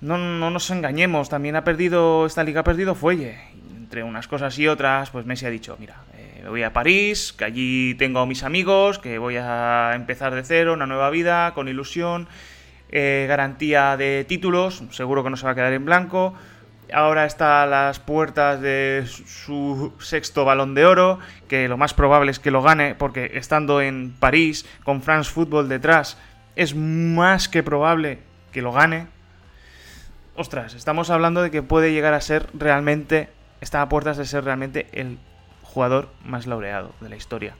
No, 0.00 0.16
no 0.16 0.50
nos 0.50 0.70
engañemos, 0.70 1.28
también 1.28 1.56
ha 1.56 1.64
perdido, 1.64 2.26
esta 2.26 2.42
liga 2.42 2.60
ha 2.60 2.64
perdido 2.64 2.94
fuelle. 2.94 3.38
Entre 3.76 4.02
unas 4.02 4.28
cosas 4.28 4.58
y 4.58 4.68
otras, 4.68 5.10
pues 5.10 5.26
Messi 5.26 5.46
ha 5.46 5.50
dicho, 5.50 5.76
mira, 5.78 5.96
eh, 6.14 6.40
me 6.42 6.48
voy 6.48 6.62
a 6.62 6.72
París, 6.72 7.34
que 7.36 7.44
allí 7.44 7.94
tengo 7.94 8.20
a 8.20 8.26
mis 8.26 8.42
amigos, 8.42 8.98
que 8.98 9.18
voy 9.18 9.36
a 9.36 9.92
empezar 9.94 10.34
de 10.34 10.42
cero, 10.44 10.72
una 10.72 10.86
nueva 10.86 11.10
vida, 11.10 11.52
con 11.54 11.68
ilusión, 11.68 12.28
eh, 12.90 13.26
garantía 13.28 13.96
de 13.96 14.24
títulos, 14.26 14.82
seguro 14.90 15.22
que 15.22 15.30
no 15.30 15.36
se 15.36 15.44
va 15.44 15.52
a 15.52 15.54
quedar 15.54 15.72
en 15.72 15.84
blanco 15.84 16.34
ahora 16.92 17.24
está 17.24 17.62
a 17.62 17.66
las 17.66 17.98
puertas 17.98 18.60
de 18.60 19.04
su 19.06 19.92
sexto 19.98 20.44
balón 20.44 20.74
de 20.74 20.84
oro, 20.86 21.18
que 21.48 21.68
lo 21.68 21.76
más 21.76 21.94
probable 21.94 22.30
es 22.30 22.38
que 22.38 22.50
lo 22.50 22.62
gane, 22.62 22.94
porque 22.94 23.32
estando 23.34 23.80
en 23.80 24.14
París, 24.18 24.66
con 24.84 25.02
France 25.02 25.30
Football 25.30 25.68
detrás, 25.68 26.18
es 26.56 26.74
más 26.74 27.48
que 27.48 27.62
probable 27.62 28.18
que 28.52 28.62
lo 28.62 28.72
gane. 28.72 29.06
Ostras, 30.36 30.74
estamos 30.74 31.10
hablando 31.10 31.42
de 31.42 31.50
que 31.50 31.62
puede 31.62 31.92
llegar 31.92 32.14
a 32.14 32.20
ser 32.20 32.48
realmente, 32.54 33.28
está 33.60 33.82
a 33.82 33.88
puertas 33.88 34.16
de 34.16 34.24
ser 34.24 34.44
realmente 34.44 34.86
el 34.92 35.18
jugador 35.62 36.08
más 36.24 36.46
laureado 36.46 36.92
de 37.00 37.08
la 37.08 37.16
historia. 37.16 37.54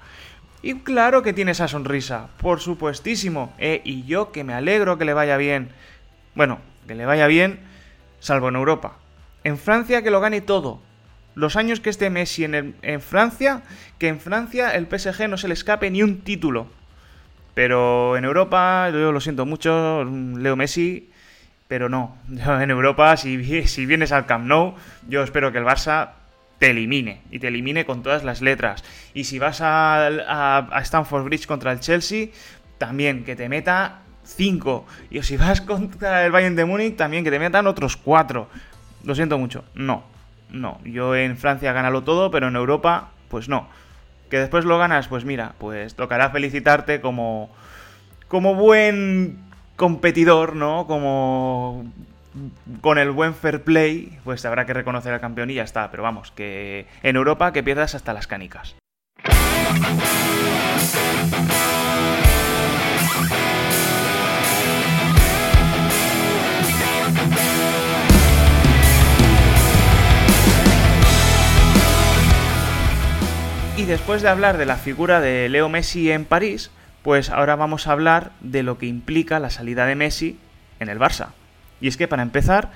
Y 0.62 0.74
claro 0.80 1.22
que 1.22 1.32
tiene 1.32 1.52
esa 1.52 1.68
sonrisa, 1.68 2.28
por 2.38 2.60
supuestísimo. 2.60 3.52
Eh, 3.58 3.80
y 3.84 4.04
yo 4.04 4.30
que 4.30 4.44
me 4.44 4.54
alegro 4.54 4.98
que 4.98 5.04
le 5.04 5.14
vaya 5.14 5.36
bien. 5.36 5.70
Bueno, 6.34 6.58
que 6.86 6.94
le 6.94 7.06
vaya 7.06 7.26
bien, 7.26 7.60
salvo 8.20 8.48
en 8.48 8.56
Europa. 8.56 8.98
En 9.42 9.58
Francia 9.58 10.02
que 10.02 10.10
lo 10.10 10.20
gane 10.20 10.40
todo. 10.40 10.80
Los 11.34 11.56
años 11.56 11.80
que 11.80 11.90
esté 11.90 12.10
Messi 12.10 12.44
en, 12.44 12.76
en 12.82 13.00
Francia, 13.00 13.62
que 13.98 14.08
en 14.08 14.20
Francia 14.20 14.74
el 14.74 14.86
PSG 14.86 15.28
no 15.28 15.38
se 15.38 15.48
le 15.48 15.54
escape 15.54 15.90
ni 15.90 16.02
un 16.02 16.20
título. 16.20 16.66
Pero 17.54 18.16
en 18.16 18.24
Europa, 18.24 18.90
yo 18.90 19.12
lo 19.12 19.20
siento 19.20 19.46
mucho, 19.46 20.04
Leo 20.04 20.56
Messi, 20.56 21.09
pero 21.70 21.88
no. 21.88 22.16
En 22.28 22.70
Europa, 22.70 23.16
si, 23.16 23.66
si 23.68 23.86
vienes 23.86 24.10
al 24.10 24.26
Camp 24.26 24.44
Nou, 24.44 24.74
yo 25.08 25.22
espero 25.22 25.52
que 25.52 25.58
el 25.58 25.64
Barça 25.64 26.18
te 26.58 26.70
elimine 26.70 27.22
y 27.30 27.38
te 27.38 27.46
elimine 27.46 27.86
con 27.86 28.02
todas 28.02 28.24
las 28.24 28.42
letras. 28.42 28.82
Y 29.14 29.22
si 29.22 29.38
vas 29.38 29.60
a, 29.60 30.08
a, 30.08 30.80
Stamford 30.82 31.24
Bridge 31.24 31.46
contra 31.46 31.70
el 31.70 31.78
Chelsea, 31.78 32.30
también 32.76 33.22
que 33.22 33.36
te 33.36 33.48
meta 33.48 34.00
5. 34.24 34.84
Y 35.10 35.22
si 35.22 35.36
vas 35.36 35.60
contra 35.72 36.26
el 36.26 36.32
Bayern 36.32 36.56
de 36.56 36.64
Múnich, 36.64 36.96
también 36.96 37.22
que 37.22 37.30
te 37.30 37.38
metan 37.38 37.68
otros 37.68 37.96
4. 37.96 38.48
Lo 39.04 39.14
siento 39.14 39.38
mucho. 39.38 39.64
No. 39.74 40.02
No. 40.50 40.80
Yo 40.84 41.14
en 41.14 41.36
Francia 41.36 41.72
ganalo 41.72 42.02
todo, 42.02 42.32
pero 42.32 42.48
en 42.48 42.56
Europa, 42.56 43.12
pues 43.28 43.48
no. 43.48 43.68
Que 44.28 44.40
después 44.40 44.64
lo 44.64 44.76
ganas, 44.76 45.06
pues 45.06 45.24
mira, 45.24 45.54
pues 45.58 45.94
tocará 45.94 46.30
felicitarte 46.30 47.00
como. 47.00 47.48
como 48.26 48.56
buen 48.56 49.49
competidor, 49.80 50.56
¿no? 50.56 50.86
Como 50.86 51.90
con 52.82 52.98
el 52.98 53.12
buen 53.12 53.34
fair 53.34 53.62
play, 53.62 54.18
pues 54.24 54.44
habrá 54.44 54.66
que 54.66 54.74
reconocer 54.74 55.10
al 55.10 55.22
campeón 55.22 55.48
y 55.48 55.54
ya 55.54 55.62
está. 55.62 55.90
Pero 55.90 56.02
vamos, 56.02 56.32
que 56.32 56.86
en 57.02 57.16
Europa 57.16 57.54
que 57.54 57.62
pierdas 57.62 57.94
hasta 57.94 58.12
las 58.12 58.26
canicas. 58.26 58.76
Y 73.78 73.86
después 73.86 74.20
de 74.20 74.28
hablar 74.28 74.58
de 74.58 74.66
la 74.66 74.76
figura 74.76 75.22
de 75.22 75.48
Leo 75.48 75.70
Messi 75.70 76.10
en 76.10 76.26
París, 76.26 76.70
pues 77.02 77.30
ahora 77.30 77.56
vamos 77.56 77.86
a 77.86 77.92
hablar 77.92 78.32
de 78.40 78.62
lo 78.62 78.78
que 78.78 78.86
implica 78.86 79.38
la 79.38 79.50
salida 79.50 79.86
de 79.86 79.94
Messi 79.94 80.38
en 80.80 80.88
el 80.88 80.98
Barça. 80.98 81.28
Y 81.80 81.88
es 81.88 81.96
que 81.96 82.08
para 82.08 82.22
empezar, 82.22 82.70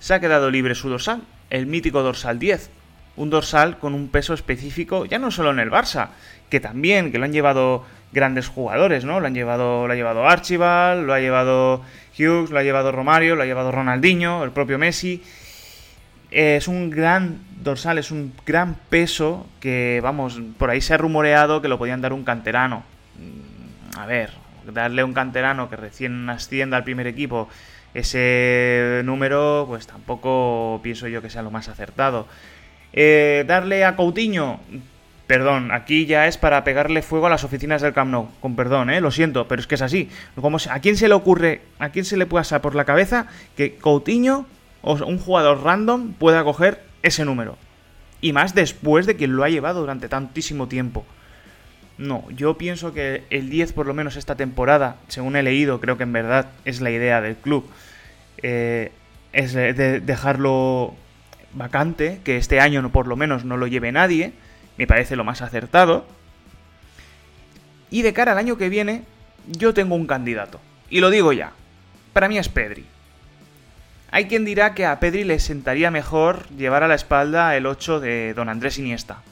se 0.00 0.14
ha 0.14 0.20
quedado 0.20 0.50
libre 0.50 0.74
su 0.74 0.88
dorsal, 0.88 1.22
el 1.50 1.66
mítico 1.66 2.02
dorsal 2.02 2.38
10. 2.38 2.70
Un 3.16 3.30
dorsal 3.30 3.78
con 3.78 3.94
un 3.94 4.08
peso 4.08 4.34
específico, 4.34 5.04
ya 5.04 5.18
no 5.18 5.30
solo 5.30 5.50
en 5.50 5.58
el 5.58 5.70
Barça, 5.70 6.08
que 6.50 6.60
también, 6.60 7.10
que 7.10 7.18
lo 7.18 7.24
han 7.24 7.32
llevado 7.32 7.84
grandes 8.12 8.48
jugadores, 8.48 9.04
¿no? 9.04 9.20
Lo 9.20 9.26
han 9.26 9.34
llevado, 9.34 9.86
lo 9.86 9.92
ha 9.92 9.96
llevado 9.96 10.28
Archibald, 10.28 11.04
lo 11.04 11.12
ha 11.12 11.20
llevado 11.20 11.82
Hughes, 12.18 12.50
lo 12.50 12.58
ha 12.58 12.62
llevado 12.62 12.92
Romario, 12.92 13.36
lo 13.36 13.42
ha 13.42 13.46
llevado 13.46 13.72
Ronaldinho, 13.72 14.44
el 14.44 14.50
propio 14.50 14.78
Messi. 14.78 15.22
Es 16.30 16.68
un 16.68 16.90
gran 16.90 17.40
dorsal, 17.62 17.98
es 17.98 18.10
un 18.10 18.32
gran 18.46 18.76
peso 18.88 19.46
que, 19.60 20.00
vamos, 20.02 20.40
por 20.58 20.70
ahí 20.70 20.80
se 20.80 20.94
ha 20.94 20.96
rumoreado 20.96 21.60
que 21.60 21.68
lo 21.68 21.78
podían 21.78 22.00
dar 22.00 22.12
un 22.12 22.24
canterano. 22.24 22.84
A 23.96 24.06
ver, 24.06 24.30
darle 24.72 25.04
un 25.04 25.14
canterano 25.14 25.68
que 25.68 25.76
recién 25.76 26.28
ascienda 26.30 26.76
al 26.76 26.84
primer 26.84 27.06
equipo 27.06 27.48
ese 27.94 29.02
número, 29.04 29.64
pues 29.68 29.86
tampoco 29.86 30.80
pienso 30.82 31.08
yo 31.08 31.22
que 31.22 31.30
sea 31.30 31.42
lo 31.42 31.50
más 31.50 31.68
acertado. 31.68 32.26
Eh, 32.92 33.44
darle 33.46 33.84
a 33.84 33.96
Coutinho, 33.96 34.60
perdón, 35.26 35.70
aquí 35.72 36.06
ya 36.06 36.26
es 36.26 36.38
para 36.38 36.64
pegarle 36.64 37.02
fuego 37.02 37.26
a 37.26 37.30
las 37.30 37.44
oficinas 37.44 37.82
del 37.82 37.92
Camp 37.92 38.10
Nou, 38.10 38.28
con 38.40 38.56
perdón, 38.56 38.90
¿eh? 38.90 39.00
lo 39.00 39.10
siento, 39.10 39.48
pero 39.48 39.60
es 39.60 39.66
que 39.66 39.74
es 39.74 39.82
así. 39.82 40.10
¿A 40.70 40.80
quién 40.80 40.96
se 40.96 41.08
le 41.08 41.14
ocurre, 41.14 41.62
a 41.78 41.90
quién 41.90 42.04
se 42.04 42.16
le 42.16 42.26
pasa 42.26 42.62
por 42.62 42.74
la 42.74 42.84
cabeza 42.84 43.26
que 43.56 43.76
Coutinho 43.76 44.46
o 44.82 44.94
un 45.04 45.18
jugador 45.18 45.62
random 45.62 46.12
pueda 46.14 46.44
coger 46.44 46.82
ese 47.02 47.24
número? 47.24 47.56
Y 48.20 48.32
más 48.32 48.54
después 48.54 49.06
de 49.06 49.16
que 49.16 49.28
lo 49.28 49.44
ha 49.44 49.48
llevado 49.48 49.80
durante 49.80 50.08
tantísimo 50.08 50.66
tiempo. 50.66 51.04
No, 51.98 52.24
yo 52.30 52.56
pienso 52.56 52.94
que 52.94 53.24
el 53.30 53.50
10 53.50 53.72
por 53.72 53.86
lo 53.86 53.92
menos 53.92 54.16
esta 54.16 54.36
temporada, 54.36 54.96
según 55.08 55.34
he 55.34 55.42
leído, 55.42 55.80
creo 55.80 55.96
que 55.96 56.04
en 56.04 56.12
verdad 56.12 56.46
es 56.64 56.80
la 56.80 56.90
idea 56.90 57.20
del 57.20 57.36
club, 57.36 57.68
eh, 58.42 58.92
es 59.32 59.52
de 59.52 60.00
dejarlo 60.00 60.94
vacante, 61.52 62.20
que 62.24 62.36
este 62.36 62.60
año 62.60 62.88
por 62.90 63.08
lo 63.08 63.16
menos 63.16 63.44
no 63.44 63.56
lo 63.56 63.66
lleve 63.66 63.90
nadie, 63.90 64.32
me 64.76 64.86
parece 64.86 65.16
lo 65.16 65.24
más 65.24 65.42
acertado. 65.42 66.06
Y 67.90 68.02
de 68.02 68.12
cara 68.12 68.32
al 68.32 68.38
año 68.38 68.56
que 68.56 68.68
viene, 68.68 69.02
yo 69.46 69.74
tengo 69.74 69.94
un 69.96 70.06
candidato, 70.06 70.60
y 70.88 71.00
lo 71.00 71.10
digo 71.10 71.32
ya, 71.32 71.52
para 72.12 72.28
mí 72.28 72.38
es 72.38 72.48
Pedri. 72.48 72.86
Hay 74.10 74.26
quien 74.26 74.44
dirá 74.44 74.74
que 74.74 74.86
a 74.86 75.00
Pedri 75.00 75.24
le 75.24 75.38
sentaría 75.38 75.90
mejor 75.90 76.48
llevar 76.50 76.82
a 76.82 76.88
la 76.88 76.94
espalda 76.94 77.56
el 77.56 77.66
8 77.66 78.00
de 78.00 78.34
Don 78.34 78.48
Andrés 78.48 78.78
Iniesta. 78.78 79.22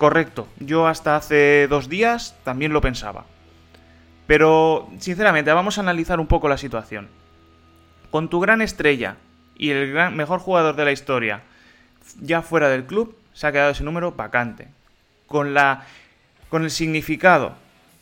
Correcto, 0.00 0.48
yo 0.58 0.86
hasta 0.86 1.14
hace 1.14 1.66
dos 1.68 1.90
días 1.90 2.34
también 2.42 2.72
lo 2.72 2.80
pensaba. 2.80 3.26
Pero, 4.26 4.88
sinceramente, 4.98 5.52
vamos 5.52 5.76
a 5.76 5.82
analizar 5.82 6.20
un 6.20 6.26
poco 6.26 6.48
la 6.48 6.56
situación. 6.56 7.10
Con 8.10 8.30
tu 8.30 8.40
gran 8.40 8.62
estrella 8.62 9.16
y 9.58 9.68
el 9.68 9.92
gran, 9.92 10.16
mejor 10.16 10.40
jugador 10.40 10.74
de 10.74 10.86
la 10.86 10.92
historia 10.92 11.42
ya 12.18 12.40
fuera 12.40 12.70
del 12.70 12.86
club, 12.86 13.14
se 13.34 13.46
ha 13.46 13.52
quedado 13.52 13.72
ese 13.72 13.84
número 13.84 14.12
vacante. 14.12 14.68
Con, 15.26 15.52
la, 15.52 15.84
con 16.48 16.64
el 16.64 16.70
significado 16.70 17.52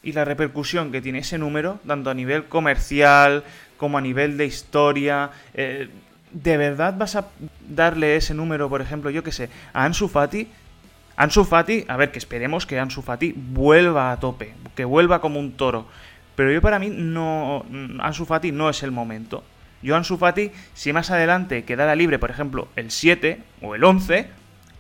y 0.01 0.13
la 0.13 0.25
repercusión 0.25 0.93
que 0.93 1.03
tiene 1.03 1.19
ese 1.19 1.37
número, 1.37 1.81
tanto 1.85 2.11
a 2.11 2.15
nivel 2.15 2.45
comercial 2.45 3.43
como 3.77 3.99
a 3.99 4.01
nivel 4.01 4.37
de 4.37 4.47
historia, 4.47 5.33
eh, 5.53 5.91
¿de 6.31 6.57
verdad 6.59 6.95
vas 6.97 7.17
a 7.17 7.27
darle 7.69 8.15
ese 8.15 8.35
número, 8.35 8.69
por 8.69 8.83
ejemplo, 8.83 9.11
yo 9.11 9.25
que 9.25 9.33
sé, 9.33 9.51
a 9.73 9.85
Ansu 9.85 10.07
Fati? 10.07 10.47
Ansu 11.19 11.45
Fati, 11.45 11.85
a 11.89 11.97
ver, 11.97 12.13
que 12.13 12.21
esperemos 12.21 12.65
que 12.65 12.79
Ansu 12.79 13.03
Fati 13.03 13.35
vuelva 13.35 14.13
a 14.13 14.21
tope, 14.21 14.55
que 14.77 14.85
vuelva 14.85 15.21
como 15.21 15.41
un 15.41 15.57
toro. 15.57 15.89
Pero 16.37 16.53
yo 16.53 16.63
para 16.63 16.79
mí 16.79 16.91
no. 16.95 17.67
Ansu 17.99 18.25
Fati 18.25 18.53
no 18.53 18.71
es 18.71 18.85
el 18.85 18.93
momento. 18.93 19.43
Yo 19.83 19.97
Ansu 19.97 20.17
Fati, 20.17 20.53
si 20.75 20.93
más 20.93 21.11
adelante 21.11 21.65
quedara 21.65 21.97
libre, 21.97 22.21
por 22.21 22.31
ejemplo, 22.31 22.69
el 22.77 22.93
7 22.93 23.43
o 23.63 23.75
el 23.75 23.83
11, 23.83 24.29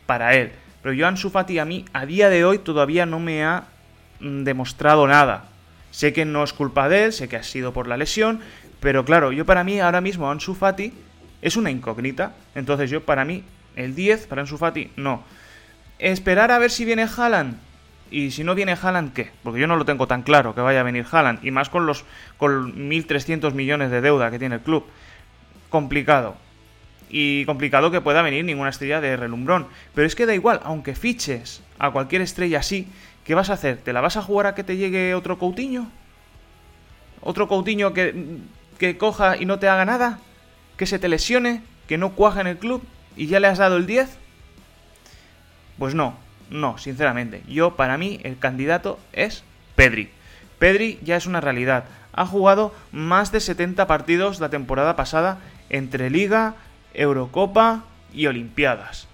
para 0.06 0.34
él. 0.34 0.52
Pero 0.80 0.92
yo 0.92 1.08
Ansu 1.08 1.28
Fati 1.28 1.58
a 1.58 1.64
mí, 1.64 1.84
a 1.92 2.06
día 2.06 2.28
de 2.28 2.44
hoy, 2.44 2.58
todavía 2.58 3.04
no 3.04 3.18
me 3.18 3.44
ha 3.44 3.64
mm, 4.20 4.44
demostrado 4.44 5.08
nada. 5.08 5.46
Sé 5.90 6.12
que 6.12 6.24
no 6.24 6.44
es 6.44 6.52
culpa 6.52 6.88
de 6.88 7.06
él, 7.06 7.12
sé 7.12 7.28
que 7.28 7.36
ha 7.36 7.42
sido 7.42 7.72
por 7.72 7.88
la 7.88 7.96
lesión, 7.96 8.38
pero 8.78 9.04
claro, 9.04 9.32
yo 9.32 9.44
para 9.44 9.64
mí 9.64 9.80
ahora 9.80 10.00
mismo 10.00 10.30
Ansu 10.30 10.54
Fati 10.54 10.92
es 11.42 11.56
una 11.56 11.72
incógnita. 11.72 12.36
Entonces 12.54 12.90
yo 12.90 13.02
para 13.02 13.24
mí, 13.24 13.42
el 13.74 13.96
10 13.96 14.28
para 14.28 14.42
Ansu 14.42 14.56
Fati, 14.56 14.92
no. 14.94 15.24
Esperar 15.98 16.50
a 16.50 16.58
ver 16.58 16.70
si 16.70 16.84
viene 16.84 17.06
Haaland. 17.16 17.58
Y 18.10 18.30
si 18.30 18.42
no 18.42 18.54
viene 18.54 18.76
Haaland, 18.80 19.12
¿qué? 19.12 19.30
Porque 19.42 19.60
yo 19.60 19.66
no 19.66 19.76
lo 19.76 19.84
tengo 19.84 20.06
tan 20.06 20.22
claro 20.22 20.54
que 20.54 20.60
vaya 20.60 20.80
a 20.80 20.84
venir 20.84 21.06
Haaland. 21.10 21.44
Y 21.44 21.50
más 21.50 21.68
con 21.68 21.86
los 21.86 22.04
con 22.38 22.88
1.300 22.88 23.52
millones 23.52 23.90
de 23.90 24.00
deuda 24.00 24.30
que 24.30 24.38
tiene 24.38 24.56
el 24.56 24.60
club. 24.62 24.86
Complicado. 25.68 26.36
Y 27.10 27.44
complicado 27.44 27.90
que 27.90 28.00
pueda 28.00 28.22
venir 28.22 28.44
ninguna 28.44 28.70
estrella 28.70 29.00
de 29.00 29.16
relumbrón. 29.16 29.66
Pero 29.94 30.06
es 30.06 30.14
que 30.14 30.26
da 30.26 30.34
igual, 30.34 30.60
aunque 30.64 30.94
fiches 30.94 31.62
a 31.78 31.90
cualquier 31.90 32.22
estrella 32.22 32.60
así, 32.60 32.88
¿qué 33.24 33.34
vas 33.34 33.50
a 33.50 33.54
hacer? 33.54 33.78
¿Te 33.78 33.92
la 33.92 34.00
vas 34.00 34.16
a 34.16 34.22
jugar 34.22 34.46
a 34.46 34.54
que 34.54 34.64
te 34.64 34.76
llegue 34.76 35.14
otro 35.14 35.38
Coutinho? 35.38 35.90
¿Otro 37.20 37.48
Coutinho 37.48 37.92
que, 37.92 38.38
que 38.78 38.96
coja 38.96 39.36
y 39.36 39.44
no 39.44 39.58
te 39.58 39.68
haga 39.68 39.84
nada? 39.84 40.20
¿Que 40.76 40.86
se 40.86 40.98
te 40.98 41.08
lesione? 41.08 41.62
¿Que 41.88 41.98
no 41.98 42.10
cuaja 42.14 42.40
en 42.40 42.46
el 42.46 42.58
club? 42.58 42.82
¿Y 43.16 43.26
ya 43.26 43.40
le 43.40 43.48
has 43.48 43.58
dado 43.58 43.76
el 43.76 43.86
10? 43.86 44.18
Pues 45.78 45.94
no, 45.94 46.14
no, 46.50 46.78
sinceramente. 46.78 47.42
Yo, 47.48 47.76
para 47.76 47.98
mí, 47.98 48.20
el 48.24 48.38
candidato 48.38 48.98
es 49.12 49.44
Pedri. 49.76 50.10
Pedri 50.58 50.98
ya 51.02 51.16
es 51.16 51.26
una 51.26 51.40
realidad. 51.40 51.84
Ha 52.12 52.26
jugado 52.26 52.74
más 52.90 53.30
de 53.30 53.40
70 53.40 53.86
partidos 53.86 54.40
la 54.40 54.48
temporada 54.48 54.96
pasada 54.96 55.38
entre 55.70 56.10
Liga, 56.10 56.54
Eurocopa 56.94 57.84
y 58.12 58.26
Olimpiadas. 58.26 59.06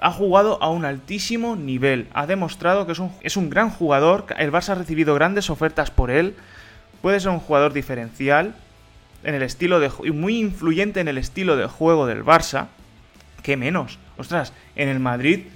Ha 0.00 0.12
jugado 0.12 0.62
a 0.62 0.68
un 0.68 0.84
altísimo 0.84 1.56
nivel. 1.56 2.08
Ha 2.12 2.26
demostrado 2.26 2.86
que 2.86 2.92
es 2.92 2.98
un, 2.98 3.12
es 3.22 3.36
un 3.36 3.50
gran 3.50 3.70
jugador. 3.70 4.26
El 4.38 4.52
Barça 4.52 4.70
ha 4.70 4.74
recibido 4.76 5.14
grandes 5.14 5.50
ofertas 5.50 5.90
por 5.90 6.10
él. 6.10 6.36
Puede 7.00 7.18
ser 7.18 7.30
un 7.30 7.40
jugador 7.40 7.72
diferencial 7.72 8.54
en 9.24 9.34
el 9.34 9.42
estilo 9.42 9.80
de 9.80 9.90
muy 10.12 10.38
influyente 10.38 11.00
en 11.00 11.08
el 11.08 11.18
estilo 11.18 11.56
de 11.56 11.66
juego 11.66 12.06
del 12.06 12.24
Barça. 12.24 12.66
¿Qué 13.42 13.56
menos? 13.56 13.98
Ostras, 14.16 14.52
en 14.76 14.88
el 14.88 15.00
Madrid 15.00 15.46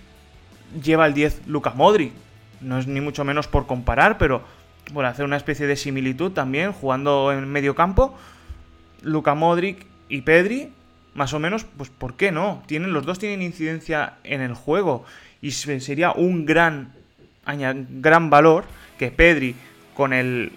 lleva 0.82 1.06
el 1.06 1.14
10 1.14 1.46
Lucas 1.46 1.74
Modric. 1.74 2.12
No 2.60 2.78
es 2.78 2.86
ni 2.86 3.00
mucho 3.00 3.24
menos 3.24 3.48
por 3.48 3.66
comparar, 3.66 4.18
pero 4.18 4.42
por 4.92 5.04
hacer 5.04 5.24
una 5.24 5.36
especie 5.36 5.66
de 5.66 5.76
similitud 5.76 6.32
también, 6.32 6.72
jugando 6.72 7.32
en 7.32 7.48
medio 7.48 7.74
campo, 7.74 8.16
Luka 9.02 9.34
Modric 9.34 9.86
y 10.08 10.22
Pedri, 10.22 10.72
más 11.14 11.32
o 11.34 11.38
menos, 11.38 11.64
pues 11.64 11.90
¿por 11.90 12.14
qué 12.14 12.30
no? 12.30 12.62
Tienen, 12.66 12.92
los 12.92 13.04
dos 13.04 13.18
tienen 13.18 13.42
incidencia 13.42 14.14
en 14.24 14.40
el 14.40 14.54
juego 14.54 15.04
y 15.40 15.52
sería 15.52 16.12
un 16.12 16.46
gran, 16.46 16.92
gran 17.44 18.30
valor 18.30 18.64
que 18.98 19.10
Pedri 19.10 19.54
con 19.94 20.12
el 20.12 20.52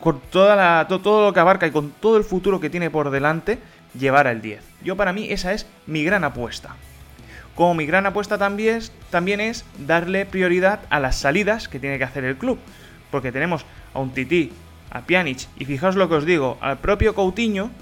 con 0.00 0.20
toda 0.30 0.54
la, 0.54 0.86
todo 0.88 1.26
lo 1.26 1.32
que 1.32 1.40
abarca 1.40 1.66
y 1.66 1.72
con 1.72 1.90
todo 1.90 2.18
el 2.18 2.24
futuro 2.24 2.60
que 2.60 2.70
tiene 2.70 2.88
por 2.88 3.10
delante, 3.10 3.58
llevara 3.98 4.30
el 4.30 4.40
10. 4.40 4.62
Yo 4.84 4.96
para 4.96 5.12
mí 5.12 5.26
esa 5.30 5.52
es 5.52 5.66
mi 5.86 6.04
gran 6.04 6.22
apuesta. 6.22 6.76
Como 7.58 7.74
mi 7.74 7.86
gran 7.86 8.06
apuesta 8.06 8.38
también 8.38 8.76
es, 8.76 8.92
también 9.10 9.40
es 9.40 9.64
darle 9.78 10.24
prioridad 10.26 10.78
a 10.90 11.00
las 11.00 11.16
salidas 11.16 11.66
que 11.66 11.80
tiene 11.80 11.98
que 11.98 12.04
hacer 12.04 12.22
el 12.22 12.36
club. 12.36 12.56
Porque 13.10 13.32
tenemos 13.32 13.66
a 13.94 13.98
un 13.98 14.14
Tití, 14.14 14.52
a 14.92 15.00
Pjanic 15.00 15.48
y 15.58 15.64
fijaos 15.64 15.96
lo 15.96 16.08
que 16.08 16.14
os 16.14 16.24
digo, 16.24 16.56
al 16.60 16.78
propio 16.78 17.16
Coutinho 17.16 17.72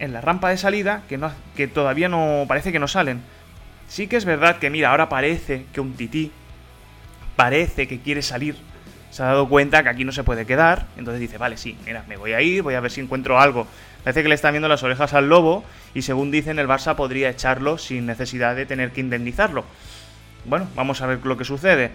en 0.00 0.12
la 0.12 0.20
rampa 0.20 0.48
de 0.50 0.56
salida 0.56 1.02
que, 1.08 1.16
no, 1.16 1.30
que 1.54 1.68
todavía 1.68 2.08
no 2.08 2.44
parece 2.48 2.72
que 2.72 2.80
no 2.80 2.88
salen. 2.88 3.22
Sí 3.86 4.08
que 4.08 4.16
es 4.16 4.24
verdad 4.24 4.58
que 4.58 4.68
mira, 4.68 4.90
ahora 4.90 5.08
parece 5.08 5.66
que 5.72 5.80
un 5.80 5.94
Tití 5.94 6.32
parece 7.36 7.86
que 7.86 8.00
quiere 8.00 8.20
salir. 8.20 8.56
Se 9.12 9.22
ha 9.22 9.26
dado 9.26 9.48
cuenta 9.48 9.84
que 9.84 9.90
aquí 9.90 10.04
no 10.04 10.10
se 10.10 10.24
puede 10.24 10.44
quedar. 10.44 10.86
Entonces 10.96 11.20
dice, 11.20 11.38
vale, 11.38 11.56
sí, 11.56 11.78
mira, 11.86 12.04
me 12.08 12.16
voy 12.16 12.32
a 12.32 12.42
ir, 12.42 12.64
voy 12.64 12.74
a 12.74 12.80
ver 12.80 12.90
si 12.90 13.00
encuentro 13.00 13.38
algo 13.38 13.68
Parece 14.04 14.22
que 14.22 14.28
le 14.28 14.34
está 14.34 14.50
viendo 14.50 14.68
las 14.68 14.82
orejas 14.82 15.14
al 15.14 15.28
lobo 15.28 15.64
y 15.94 16.02
según 16.02 16.30
dicen 16.30 16.58
el 16.58 16.68
Barça 16.68 16.94
podría 16.94 17.30
echarlo 17.30 17.78
sin 17.78 18.06
necesidad 18.06 18.54
de 18.54 18.66
tener 18.66 18.92
que 18.92 19.00
indemnizarlo. 19.00 19.64
Bueno, 20.44 20.68
vamos 20.76 21.00
a 21.00 21.06
ver 21.06 21.24
lo 21.24 21.38
que 21.38 21.44
sucede. 21.44 21.90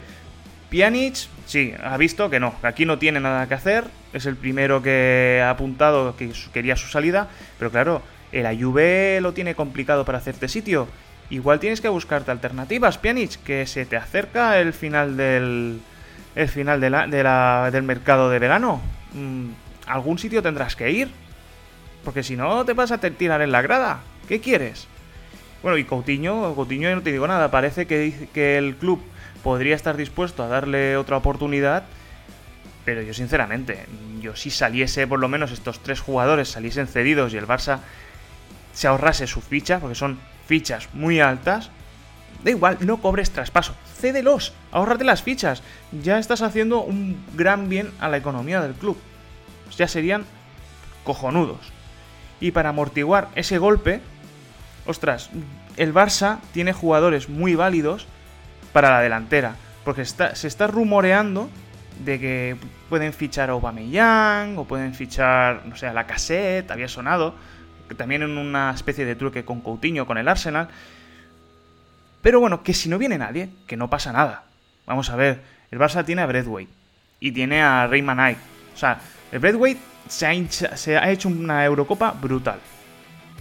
Pjanic, 0.71 1.15
sí, 1.45 1.73
ha 1.81 1.97
visto 1.97 2.29
que 2.29 2.39
no, 2.39 2.55
aquí 2.63 2.85
no 2.85 2.99
tiene 2.99 3.19
nada 3.19 3.47
que 3.47 3.53
hacer, 3.53 3.85
es 4.13 4.25
el 4.25 4.35
primero 4.35 4.81
que 4.81 5.41
ha 5.43 5.51
apuntado 5.51 6.15
que 6.15 6.31
quería 6.53 6.75
su 6.75 6.87
salida, 6.87 7.27
pero 7.57 7.71
claro, 7.71 8.01
el 8.31 8.45
Ayuve 8.45 9.19
lo 9.21 9.33
tiene 9.33 9.55
complicado 9.55 10.05
para 10.05 10.19
hacerte 10.19 10.47
sitio. 10.47 10.87
Igual 11.31 11.59
tienes 11.59 11.81
que 11.81 11.89
buscarte 11.89 12.31
alternativas, 12.31 12.97
Pjanic, 12.97 13.43
que 13.43 13.67
se 13.67 13.85
te 13.85 13.97
acerca 13.97 14.59
el 14.59 14.73
final 14.73 15.15
del 15.15 15.79
el 16.35 16.47
final 16.47 16.79
del 16.79 17.83
mercado 17.83 18.29
de 18.29 18.39
verano. 18.39 18.81
Mm, 19.13 19.49
algún 19.87 20.17
sitio 20.19 20.41
tendrás 20.41 20.75
que 20.75 20.91
ir. 20.91 21.09
Porque 22.03 22.23
si 22.23 22.35
no, 22.35 22.65
te 22.65 22.73
vas 22.73 22.91
a 22.91 22.97
tirar 22.97 23.41
en 23.41 23.51
la 23.51 23.61
grada. 23.61 24.01
¿Qué 24.27 24.39
quieres? 24.39 24.87
Bueno, 25.61 25.77
y 25.77 25.83
Coutinho, 25.83 26.55
Coutinho 26.55 26.93
no 26.95 27.01
te 27.01 27.11
digo 27.11 27.27
nada. 27.27 27.51
Parece 27.51 27.85
que, 27.85 28.57
el 28.57 28.75
club 28.75 29.01
podría 29.43 29.75
estar 29.75 29.97
dispuesto 29.97 30.43
a 30.43 30.47
darle 30.47 30.97
otra 30.97 31.17
oportunidad, 31.17 31.83
pero 32.85 33.01
yo 33.01 33.13
sinceramente, 33.13 33.85
yo 34.21 34.35
si 34.35 34.49
saliese 34.49 35.07
por 35.07 35.19
lo 35.19 35.27
menos 35.27 35.51
estos 35.51 35.79
tres 35.79 35.99
jugadores 35.99 36.49
saliesen 36.49 36.87
cedidos 36.87 37.33
y 37.33 37.37
el 37.37 37.47
Barça 37.47 37.79
se 38.73 38.87
ahorrase 38.87 39.27
su 39.27 39.41
ficha, 39.41 39.79
porque 39.79 39.95
son 39.95 40.19
fichas 40.47 40.89
muy 40.93 41.19
altas, 41.19 41.71
da 42.43 42.51
igual, 42.51 42.77
no 42.81 43.01
cobres 43.01 43.31
traspaso, 43.31 43.75
cédelos, 43.97 44.53
ahórrate 44.71 45.03
las 45.03 45.23
fichas, 45.23 45.61
ya 45.91 46.19
estás 46.19 46.41
haciendo 46.41 46.81
un 46.81 47.23
gran 47.35 47.69
bien 47.69 47.91
a 47.99 48.09
la 48.09 48.17
economía 48.17 48.61
del 48.61 48.73
club. 48.73 48.97
Ya 49.77 49.87
serían 49.87 50.25
cojonudos. 51.03 51.71
Y 52.39 52.51
para 52.51 52.69
amortiguar 52.69 53.29
ese 53.35 53.57
golpe, 53.57 54.01
ostras, 54.85 55.29
el 55.77 55.93
Barça 55.93 56.39
tiene 56.53 56.73
jugadores 56.73 57.29
muy 57.29 57.55
válidos 57.55 58.07
para 58.73 58.91
la 58.91 59.01
delantera. 59.01 59.55
Porque 59.83 60.05
se 60.05 60.47
está 60.47 60.67
rumoreando 60.67 61.49
de 62.03 62.19
que 62.19 62.55
pueden 62.89 63.13
fichar 63.13 63.49
a 63.49 63.53
Aubameyang 63.53 64.57
o 64.57 64.65
pueden 64.65 64.93
fichar, 64.93 65.65
no 65.65 65.75
sé, 65.75 65.87
a 65.87 65.93
la 65.93 66.07
cassette, 66.07 66.71
había 66.71 66.87
sonado, 66.87 67.35
que 67.87 67.95
también 67.95 68.21
en 68.21 68.37
una 68.37 68.71
especie 68.71 69.05
de 69.05 69.15
truque 69.15 69.45
con 69.45 69.61
Coutinho, 69.61 70.05
con 70.05 70.17
el 70.17 70.27
Arsenal. 70.27 70.69
Pero 72.21 72.39
bueno, 72.39 72.63
que 72.63 72.73
si 72.73 72.89
no 72.89 72.97
viene 72.97 73.17
nadie, 73.17 73.49
que 73.67 73.77
no 73.77 73.89
pasa 73.89 74.11
nada. 74.11 74.43
Vamos 74.85 75.09
a 75.09 75.15
ver, 75.15 75.41
el 75.71 75.79
Barça 75.79 76.05
tiene 76.05 76.21
a 76.21 76.25
Breadway 76.25 76.67
y 77.19 77.31
tiene 77.31 77.61
a 77.61 77.87
Rayman 77.87 78.17
Knight. 78.17 78.37
O 78.73 78.77
sea, 78.77 78.99
el 79.31 79.39
Breadway 79.39 79.77
se 80.09 80.97
ha, 80.97 81.11
hecho 81.11 81.29
una 81.29 81.63
Eurocopa 81.63 82.11
brutal. 82.11 82.59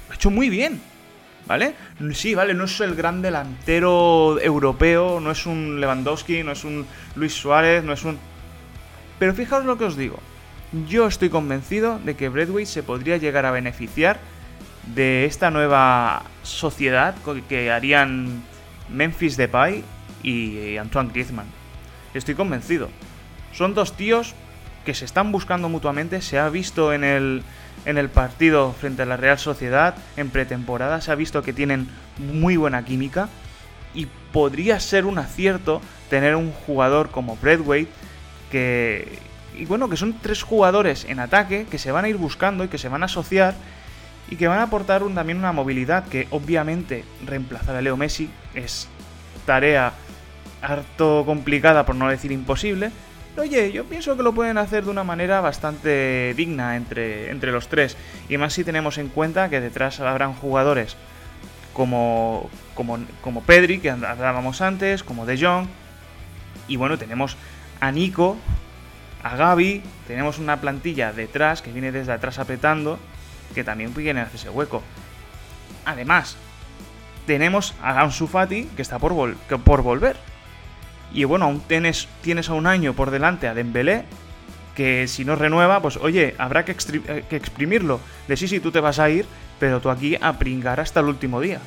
Lo 0.07 0.13
ha 0.13 0.15
hecho 0.15 0.31
muy 0.31 0.49
bien. 0.49 0.81
¿Vale? 1.47 1.75
Sí, 2.13 2.35
vale, 2.35 2.53
no 2.53 2.65
es 2.65 2.79
el 2.81 2.95
gran 2.95 3.23
delantero 3.23 4.39
europeo, 4.39 5.19
no 5.19 5.31
es 5.31 5.47
un 5.47 5.81
Lewandowski, 5.81 6.43
no 6.43 6.53
es 6.53 6.63
un 6.63 6.85
Luis 7.15 7.33
Suárez, 7.33 7.83
no 7.83 7.95
es 7.95 8.05
un... 8.05 8.19
Pero 9.19 9.33
fijaos 9.33 9.65
lo 9.65 9.79
que 9.79 9.85
os 9.85 9.97
digo. 9.97 10.19
Yo 10.87 11.07
estoy 11.07 11.31
convencido 11.31 11.99
de 12.01 12.17
que 12.17 12.29
Bradway 12.29 12.67
se 12.67 12.83
podría 12.83 13.17
llegar 13.17 13.47
a 13.47 13.51
beneficiar 13.51 14.19
de 14.95 15.25
esta 15.25 15.51
nueva 15.51 16.23
sociedad 16.43 17.15
que 17.49 17.71
harían 17.71 18.43
Memphis 18.91 19.39
Depay 19.39 19.83
y 20.23 20.77
Antoine 20.77 21.11
Griezmann. 21.11 21.47
Estoy 22.13 22.35
convencido. 22.35 22.91
Son 23.53 23.73
dos 23.73 23.97
tíos 23.97 24.35
que 24.85 24.95
se 24.95 25.05
están 25.05 25.33
buscando 25.33 25.69
mutuamente, 25.69 26.21
se 26.23 26.39
ha 26.39 26.49
visto 26.49 26.93
en 26.93 27.05
el, 27.05 27.43
en 27.85 27.99
el 27.99 28.09
partido 28.09 28.73
frente 28.73 29.03
a 29.03 29.07
la 29.07 29.17
Real 29.17 29.39
Sociedad 29.39 29.95
en 30.17 30.31
pretemporada, 30.31 31.01
se 31.01 31.13
ha 31.13 31.15
visto 31.15 31.43
que 31.43 31.53
tienen 31.53 31.89
muy 32.19 32.57
buena 32.57 32.85
química 32.85 33.29
y 33.95 34.07
podría 34.33 34.81
ser 34.81 35.07
un 35.07 35.19
acierto 35.19 35.81
tener 36.11 36.37
un 36.37 36.53
jugador 36.53 37.11
como 37.11 37.37
Bradway 37.37 37.89
que 38.51 39.19
y 39.59 39.65
bueno, 39.65 39.89
que 39.89 39.97
son 39.97 40.15
tres 40.23 40.43
jugadores 40.43 41.05
en 41.09 41.19
ataque 41.19 41.67
que 41.69 41.79
se 41.79 41.91
van 41.91 42.05
a 42.05 42.09
ir 42.09 42.17
buscando 42.17 42.63
y 42.65 42.69
que 42.69 42.79
se 42.79 42.89
van 42.89 43.03
a 43.03 43.07
asociar 43.07 43.55
y 44.31 44.37
que 44.37 44.47
van 44.47 44.61
a 44.61 44.65
aportar 44.65 45.03
también 45.15 45.39
una 45.39 45.53
movilidad 45.53 46.07
que 46.07 46.29
obviamente 46.31 47.05
reemplazar 47.27 47.75
a 47.75 47.83
Leo 47.83 47.97
Messi 47.97 48.31
es 48.55 48.89
tarea 49.47 49.95
harto 50.63 51.25
complicada 51.27 51.87
por 51.87 51.97
no 51.97 52.09
decir 52.09 52.31
imposible, 52.31 52.91
oye, 53.39 53.73
yo 53.73 53.85
pienso 53.85 54.17
que 54.17 54.23
lo 54.23 54.33
pueden 54.33 54.59
hacer 54.59 54.85
de 54.85 54.91
una 54.91 55.05
manera 55.05 55.41
bastante 55.41 56.35
digna 56.35 56.77
entre, 56.77 57.31
entre 57.31 57.53
los 57.53 57.69
tres. 57.69 57.97
Y 58.29 58.37
más 58.37 58.53
si 58.53 58.65
tenemos 58.65 58.99
en 58.99 59.09
cuenta 59.09 59.49
que 59.49 59.61
detrás 59.61 60.01
habrán 60.01 60.35
jugadores 60.35 60.97
como, 61.73 62.51
como, 62.75 62.99
como 63.21 63.43
Pedri, 63.43 63.79
que 63.79 63.91
hablábamos 63.91 64.61
antes, 64.61 65.03
como 65.03 65.27
De 65.27 65.39
Jong. 65.39 65.67
Y 66.67 66.77
bueno, 66.77 66.99
tenemos 66.99 67.37
a 67.81 67.93
Nico, 67.93 68.37
a 69.23 69.37
Gaby, 69.37 69.83
tenemos 70.07 70.39
una 70.39 70.61
plantilla 70.61 71.13
detrás 71.13 71.63
que 71.63 71.73
viene 71.73 71.93
desde 71.93 72.13
atrás 72.13 72.39
apretando, 72.39 72.99
que 73.55 73.65
también 73.65 73.95
viene 73.95 74.21
hacer 74.21 74.37
ese 74.37 74.51
hueco. 74.51 74.83
Además, 75.85 76.37
tenemos 77.27 77.75
a 77.83 78.01
Ansu 78.01 78.27
Fati, 78.27 78.65
que 78.75 78.83
está 78.83 78.99
por, 78.99 79.37
por 79.37 79.83
volver. 79.83 80.17
Y 81.13 81.25
bueno, 81.25 81.47
aún 81.47 81.61
tienes, 81.61 82.09
tienes 82.23 82.49
a 82.49 82.55
un 82.55 82.67
año 82.67 82.95
por 82.95 83.11
delante 83.11 83.49
a 83.49 83.55
Dembélé, 83.55 84.05
que 84.75 85.09
si 85.09 85.25
no 85.25 85.35
renueva, 85.37 85.81
pues 85.81 85.97
oye, 85.97 86.35
habrá 86.39 86.65
que, 86.65 86.73
eh, 86.73 87.25
que 87.29 87.37
exprimirlo. 87.37 88.01
De 88.29 88.37
sí, 88.37 88.47
sí, 88.47 88.61
tú 88.61 88.71
te 88.71 88.81
vas 88.81 88.99
a 88.99 89.11
ir, 89.11 89.27
pero 89.59 89.81
tú 89.81 89.91
aquí 89.91 90.17
a 90.21 90.39
pringar 90.39 90.81
hasta 90.81 91.01
el 91.01 91.07
último 91.07 91.41
día. 91.41 91.61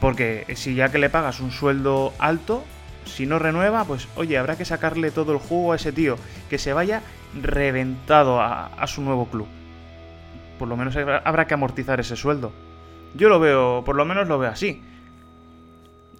Porque 0.00 0.46
si 0.56 0.74
ya 0.74 0.90
que 0.90 0.98
le 0.98 1.10
pagas 1.10 1.38
un 1.40 1.52
sueldo 1.52 2.12
alto, 2.18 2.64
si 3.04 3.26
no 3.26 3.38
renueva, 3.38 3.84
pues 3.84 4.08
oye, 4.16 4.36
habrá 4.38 4.56
que 4.56 4.64
sacarle 4.64 5.10
todo 5.10 5.32
el 5.32 5.38
jugo 5.38 5.72
a 5.72 5.76
ese 5.76 5.92
tío, 5.92 6.16
que 6.50 6.58
se 6.58 6.72
vaya 6.72 7.02
reventado 7.40 8.40
a, 8.40 8.66
a 8.66 8.86
su 8.86 9.02
nuevo 9.02 9.26
club. 9.26 9.46
Por 10.58 10.68
lo 10.68 10.76
menos 10.76 10.96
habrá 10.96 11.46
que 11.46 11.54
amortizar 11.54 12.00
ese 12.00 12.16
sueldo. 12.16 12.52
Yo 13.14 13.28
lo 13.28 13.38
veo, 13.38 13.82
por 13.84 13.94
lo 13.94 14.04
menos 14.04 14.26
lo 14.26 14.38
veo 14.38 14.50
así. 14.50 14.82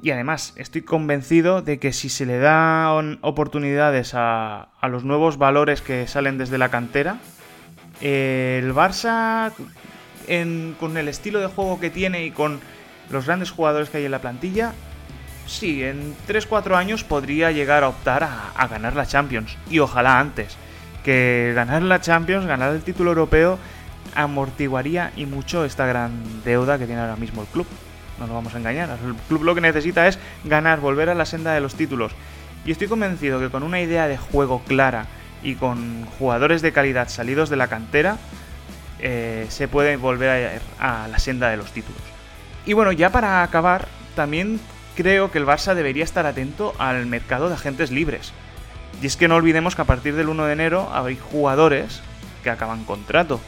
Y 0.03 0.11
además, 0.11 0.53
estoy 0.57 0.83
convencido 0.83 1.63
de 1.63 1.79
que 1.79 1.93
si 1.93 2.09
se 2.09 2.27
le 2.27 2.39
dan 2.39 3.21
oportunidades 3.21 4.15
a, 4.15 4.69
los 4.83 5.05
nuevos 5.05 5.39
valores 5.39 5.81
que 5.81 6.09
salen 6.09 6.39
desde 6.39 6.59
la 6.59 6.71
cantera, 6.71 7.19
el 8.01 8.75
Barça, 8.75 9.53
con 10.81 10.97
el 10.97 11.07
estilo 11.07 11.39
de 11.39 11.47
juego 11.47 11.79
que 11.79 11.89
tiene 11.89 12.27
y 12.27 12.33
con 12.33 12.59
los 13.11 13.27
grandes 13.27 13.53
jugadores 13.53 13.91
que 13.91 13.99
hay 13.99 14.07
en 14.07 14.11
la 14.11 14.21
plantilla, 14.21 14.73
sí, 15.47 15.85
en 15.85 16.17
3-4 16.27 16.75
años 16.75 17.05
podría 17.05 17.53
llegar 17.53 17.85
a 17.85 17.89
optar 17.89 18.25
a, 18.25 18.51
a, 18.57 18.67
ganar 18.67 18.97
la 18.97 19.07
Champions. 19.07 19.57
Y 19.71 19.79
ojalá 19.79 20.19
antes. 20.19 20.57
Que 21.05 21.53
ganar 21.55 21.83
la 21.83 22.01
Champions, 22.01 22.47
ganar 22.47 22.75
el 22.75 22.83
título 22.83 23.11
europeo, 23.11 23.57
amortiguaría 24.17 25.13
y 25.15 25.27
mucho 25.27 25.65
esta 25.65 25.87
gran 25.87 26.43
deuda 26.45 26.77
que 26.77 26.87
tiene 26.87 27.03
ahora 27.03 27.17
mismo 27.17 27.43
el 27.43 27.49
club 27.49 27.69
no 28.23 28.29
nos 28.29 28.37
vamos 28.37 28.55
a 28.55 28.59
engañar. 28.59 28.91
El 29.05 29.15
club 29.29 29.45
lo 29.45 29.55
que 29.55 29.61
necesita 29.61 30.07
es 30.07 30.19
ganar, 30.45 30.81
volver 30.81 31.11
a 31.11 31.15
la 31.15 31.27
senda 31.27 31.53
de 31.53 31.61
los 31.61 31.75
títulos. 31.75 32.13
Y 32.65 32.71
estoy 32.71 32.87
convencido 32.87 33.41
que 33.41 33.51
con 33.51 33.63
una 33.63 33.81
idea 33.81 34.07
de 34.07 34.17
juego 34.17 34.63
clara 34.63 35.07
y 35.43 35.57
con 35.57 36.07
jugadores 36.19 36.63
de 36.63 36.73
calidad 36.73 37.09
salidos 37.09 37.51
de 37.51 37.57
la 37.57 37.67
cantera, 37.67 38.19
eh, 39.01 39.47
se 39.49 39.67
puede 39.67 39.97
volver 39.97 40.61
a, 40.79 41.05
a 41.05 41.09
la 41.09 41.19
senda 41.19 41.51
de 41.51 41.57
los 41.57 41.73
títulos. 41.73 42.01
Y 42.65 42.75
bueno, 42.75 42.93
ya 42.93 43.11
para 43.11 43.43
acabar, 43.43 43.89
también 44.15 44.61
creo 44.95 45.33
que 45.33 45.39
el 45.39 45.47
Barça 45.47 45.75
debería 45.75 46.05
estar 46.05 46.27
atento 46.27 46.75
al 46.79 47.07
mercado 47.07 47.49
de 47.49 47.55
agentes 47.55 47.91
libres. 47.91 48.33
Y 49.03 49.07
es 49.07 49.17
que 49.17 49.27
no 49.27 49.35
olvidemos 49.35 49.75
que 49.75 49.83
a 49.83 49.87
partir 49.87 50.15
del 50.15 50.29
1 50.29 50.45
de 50.45 50.53
enero 50.53 50.89
hay 50.93 51.19
jugadores 51.19 52.01
que 52.45 52.51
acaban 52.51 52.85
contrato. 52.85 53.41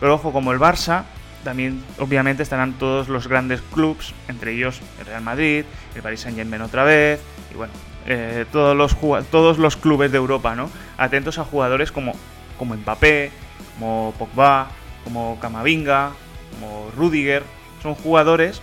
Pero 0.00 0.14
ojo, 0.14 0.32
como 0.32 0.50
el 0.50 0.58
Barça 0.58 1.04
también 1.44 1.82
obviamente 1.98 2.42
estarán 2.42 2.74
todos 2.74 3.08
los 3.08 3.28
grandes 3.28 3.60
clubs, 3.72 4.14
entre 4.28 4.52
ellos 4.52 4.80
el 5.00 5.06
Real 5.06 5.22
Madrid, 5.22 5.64
el 5.94 6.02
Paris 6.02 6.20
Saint 6.20 6.36
Germain 6.36 6.62
otra 6.62 6.84
vez, 6.84 7.20
y 7.52 7.56
bueno, 7.56 7.72
eh, 8.06 8.44
todos, 8.52 8.76
los, 8.76 8.96
todos 9.30 9.58
los 9.58 9.76
clubes 9.76 10.10
de 10.12 10.18
Europa, 10.18 10.54
¿no? 10.54 10.70
Atentos 10.96 11.38
a 11.38 11.44
jugadores 11.44 11.92
como, 11.92 12.14
como 12.58 12.74
Mbappé, 12.74 13.30
como 13.74 14.14
Pogba, 14.18 14.68
como 15.04 15.38
Camavinga, 15.40 16.12
como 16.52 16.90
Rudiger, 16.96 17.42
son 17.82 17.94
jugadores 17.94 18.60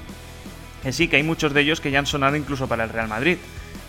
que 0.83 0.91
sí, 0.91 1.07
que 1.07 1.15
hay 1.15 1.23
muchos 1.23 1.53
de 1.53 1.62
ellos 1.62 1.79
que 1.79 1.91
ya 1.91 1.99
han 1.99 2.05
sonado 2.05 2.36
incluso 2.36 2.67
para 2.67 2.83
el 2.83 2.89
Real 2.89 3.07
Madrid. 3.07 3.38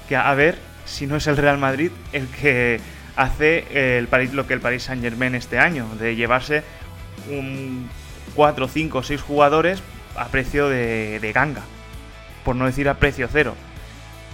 Que 0.08 0.14
a 0.16 0.32
ver 0.34 0.56
si 0.84 1.06
no 1.06 1.16
es 1.16 1.26
el 1.26 1.36
Real 1.36 1.58
Madrid 1.58 1.90
el 2.12 2.28
que 2.28 2.80
hace 3.16 3.98
el 3.98 4.08
lo 4.32 4.46
que 4.46 4.54
el 4.54 4.60
Paris 4.60 4.84
Saint 4.84 5.02
Germain 5.02 5.34
este 5.34 5.58
año, 5.58 5.88
de 5.98 6.14
llevarse 6.14 6.62
un 7.28 7.88
4, 8.34 8.68
5, 8.68 9.02
6 9.02 9.22
jugadores 9.22 9.82
a 10.16 10.26
precio 10.26 10.68
de, 10.68 11.32
ganga, 11.34 11.62
por 12.44 12.56
no 12.56 12.66
decir 12.66 12.88
a 12.88 12.94
precio 12.94 13.28
cero. 13.30 13.54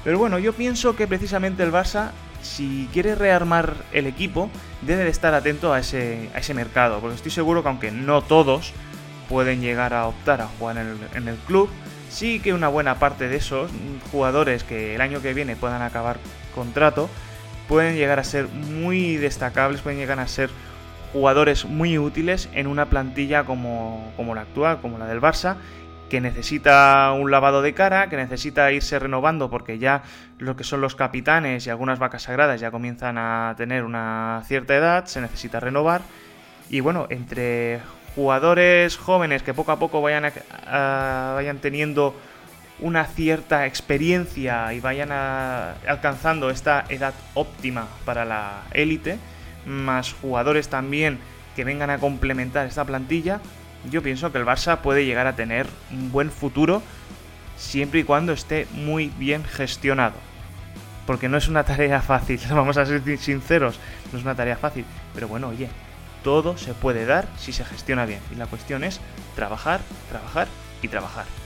Pero 0.05 0.19
bueno, 0.19 0.39
yo 0.39 0.53
pienso 0.53 0.97
que 0.97 1.07
precisamente 1.07 1.63
el 1.63 1.73
Barça, 1.73 2.11
si 2.43 2.89
quiere 2.93 3.15
rearmar 3.15 3.75
el 3.93 4.07
equipo, 4.07 4.51
debe 4.83 5.05
de 5.05 5.11
estar 5.11 5.35
atento 5.35 5.73
a 5.73 5.81
ese, 5.81 6.31
a 6.35 6.39
ese 6.39 6.55
mercado, 6.55 7.01
porque 7.01 7.17
estoy 7.17 7.31
seguro 7.31 7.63
que 7.63 7.69
aunque 7.69 7.91
no 7.91 8.23
todos 8.23 8.73
pueden 9.29 9.61
llegar 9.61 9.95
a 9.95 10.07
optar 10.07 10.41
a 10.41 10.49
jugar 10.59 10.79
en 10.79 10.87
el, 10.87 10.99
en 11.15 11.29
el 11.29 11.37
club, 11.37 11.69
sí 12.09 12.41
que 12.41 12.55
una 12.55 12.69
buena 12.69 12.99
parte 12.99 13.29
de 13.29 13.37
esos 13.37 13.71
jugadores 14.11 14.65
que 14.65 14.95
el 14.95 15.01
año 15.01 15.23
que 15.23 15.35
viene 15.35 15.55
puedan 15.55 15.83
acabar 15.83 16.19
contrato, 16.55 17.09
pueden 17.69 17.95
llegar 17.95 18.19
a 18.19 18.25
ser 18.25 18.49
muy 18.49 19.17
destacables, 19.17 19.81
pueden 19.81 19.99
llegar 19.99 20.19
a 20.19 20.27
ser 20.27 20.51
jugadores 21.13 21.65
muy 21.65 21.99
útiles 21.99 22.49
en 22.53 22.67
una 22.67 22.87
plantilla 22.87 23.45
como, 23.45 24.13
la 24.35 24.41
actual, 24.43 24.81
como 24.81 24.99
la 24.99 25.07
del 25.07 25.21
Barça, 25.21 25.57
que 26.09 26.21
necesita 26.21 27.13
un 27.13 27.31
lavado 27.31 27.63
de 27.63 27.73
cara, 27.73 28.09
que 28.09 28.17
necesita 28.17 28.71
irse 28.73 28.99
renovando 28.99 29.49
porque 29.49 29.79
ya 29.79 30.03
lo 30.39 30.57
que 30.57 30.65
son 30.65 30.81
los 30.81 30.97
capitanes 30.97 31.67
y 31.67 31.71
algunas 31.71 31.99
vacas 31.99 32.23
sagradas 32.23 32.61
ya 32.61 32.71
comienzan 32.71 33.17
a 33.19 33.55
tener 33.57 33.85
una 33.85 34.43
cierta 34.47 34.77
edad, 34.77 35.05
se 35.07 35.21
necesita 35.21 35.61
renovar. 35.61 36.03
Y 36.69 36.81
bueno, 36.81 37.07
entre 37.11 37.81
jugadores 38.15 38.97
jóvenes 38.97 39.43
que 39.43 39.55
poco 39.55 39.73
a 39.73 39.79
poco 39.79 40.03
vayan, 40.03 40.33
vayan 40.67 41.59
teniendo 41.59 42.15
una 42.81 43.05
cierta 43.05 43.67
experiencia 43.67 44.73
y 44.73 44.81
vayan 44.81 45.13
alcanzando 45.13 46.51
esta 46.51 46.85
edad 46.89 47.15
óptima 47.35 47.87
para 48.05 48.25
la 48.25 48.63
élite, 48.73 49.19
más 49.67 50.15
jugadores 50.15 50.69
también 50.69 51.19
que 51.57 51.65
vengan 51.65 51.91
a 51.91 51.99
complementar 51.99 52.67
esta 52.67 52.85
plantilla, 52.85 53.41
yo 53.91 54.03
pienso 54.03 54.31
que 54.31 54.39
el 54.39 54.45
Barça 54.45 54.79
puede 54.79 55.05
llegar 55.05 55.27
a 55.27 55.37
tener 55.37 55.67
un 55.91 56.13
buen 56.13 56.31
futuro 56.31 56.83
siempre 57.57 58.01
y 58.01 58.05
cuando 58.05 58.33
esté 58.33 58.67
muy 58.73 59.13
bien 59.19 59.45
gestionado. 59.45 60.15
Porque 61.07 61.29
no 61.29 61.37
es 61.37 61.49
una 61.49 61.65
tarea 61.65 62.01
fácil, 62.03 62.41
vamos 62.51 62.77
a 62.77 62.87
ser 62.87 63.03
sinceros, 63.19 63.79
no 64.13 64.19
es 64.19 64.25
una 64.25 64.35
tarea 64.35 64.57
fácil. 64.57 64.85
Pero 65.15 65.29
bueno, 65.29 65.49
oye, 65.49 65.69
todo 66.23 66.57
se 66.57 66.75
puede 66.75 67.07
dar 67.07 67.27
si 67.39 67.53
se 67.53 67.65
gestiona 67.65 68.07
bien. 68.07 68.21
Y 68.33 68.37
la 68.37 68.47
cuestión 68.47 68.85
es 68.85 69.01
trabajar, 69.35 69.81
trabajar 70.11 70.49
y 70.83 70.89
trabajar. 70.89 71.40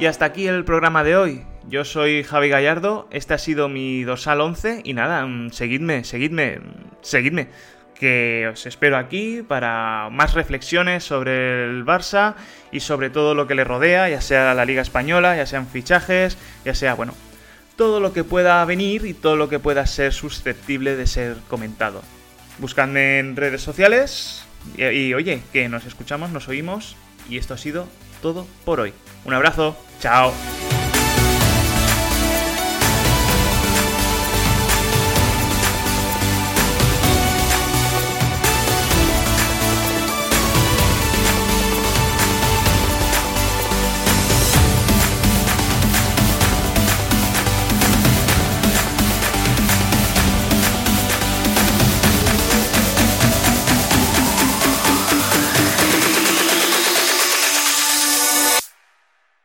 Y 0.00 0.06
hasta 0.06 0.24
aquí 0.24 0.46
el 0.46 0.64
programa 0.64 1.04
de 1.04 1.14
hoy. 1.14 1.42
Yo 1.68 1.84
soy 1.84 2.22
Javi 2.22 2.48
Gallardo, 2.48 3.06
este 3.10 3.34
ha 3.34 3.38
sido 3.38 3.68
mi 3.68 4.02
dorsal 4.02 4.40
11 4.40 4.80
y 4.82 4.94
nada, 4.94 5.26
mm, 5.26 5.50
seguidme, 5.50 6.04
seguidme, 6.04 6.60
seguidme. 7.02 7.48
Que 7.98 8.48
os 8.50 8.64
espero 8.64 8.96
aquí 8.96 9.42
para 9.46 10.08
más 10.10 10.32
reflexiones 10.32 11.04
sobre 11.04 11.64
el 11.64 11.84
Barça 11.84 12.34
y 12.72 12.80
sobre 12.80 13.10
todo 13.10 13.34
lo 13.34 13.46
que 13.46 13.54
le 13.54 13.62
rodea, 13.62 14.08
ya 14.08 14.22
sea 14.22 14.54
la 14.54 14.64
Liga 14.64 14.80
Española, 14.80 15.36
ya 15.36 15.44
sean 15.44 15.66
fichajes, 15.66 16.38
ya 16.64 16.74
sea, 16.74 16.94
bueno, 16.94 17.12
todo 17.76 18.00
lo 18.00 18.14
que 18.14 18.24
pueda 18.24 18.64
venir 18.64 19.04
y 19.04 19.12
todo 19.12 19.36
lo 19.36 19.50
que 19.50 19.58
pueda 19.58 19.84
ser 19.84 20.14
susceptible 20.14 20.96
de 20.96 21.06
ser 21.06 21.36
comentado. 21.46 22.00
Buscadme 22.56 23.18
en 23.18 23.36
redes 23.36 23.60
sociales 23.60 24.46
y, 24.78 24.86
y 24.86 25.12
oye, 25.12 25.42
que 25.52 25.68
nos 25.68 25.84
escuchamos, 25.84 26.30
nos 26.30 26.48
oímos 26.48 26.96
y 27.28 27.36
esto 27.36 27.52
ha 27.52 27.58
sido 27.58 27.86
todo 28.20 28.46
por 28.64 28.80
hoy. 28.80 28.92
Un 29.24 29.34
abrazo, 29.34 29.76
chao. 30.00 30.32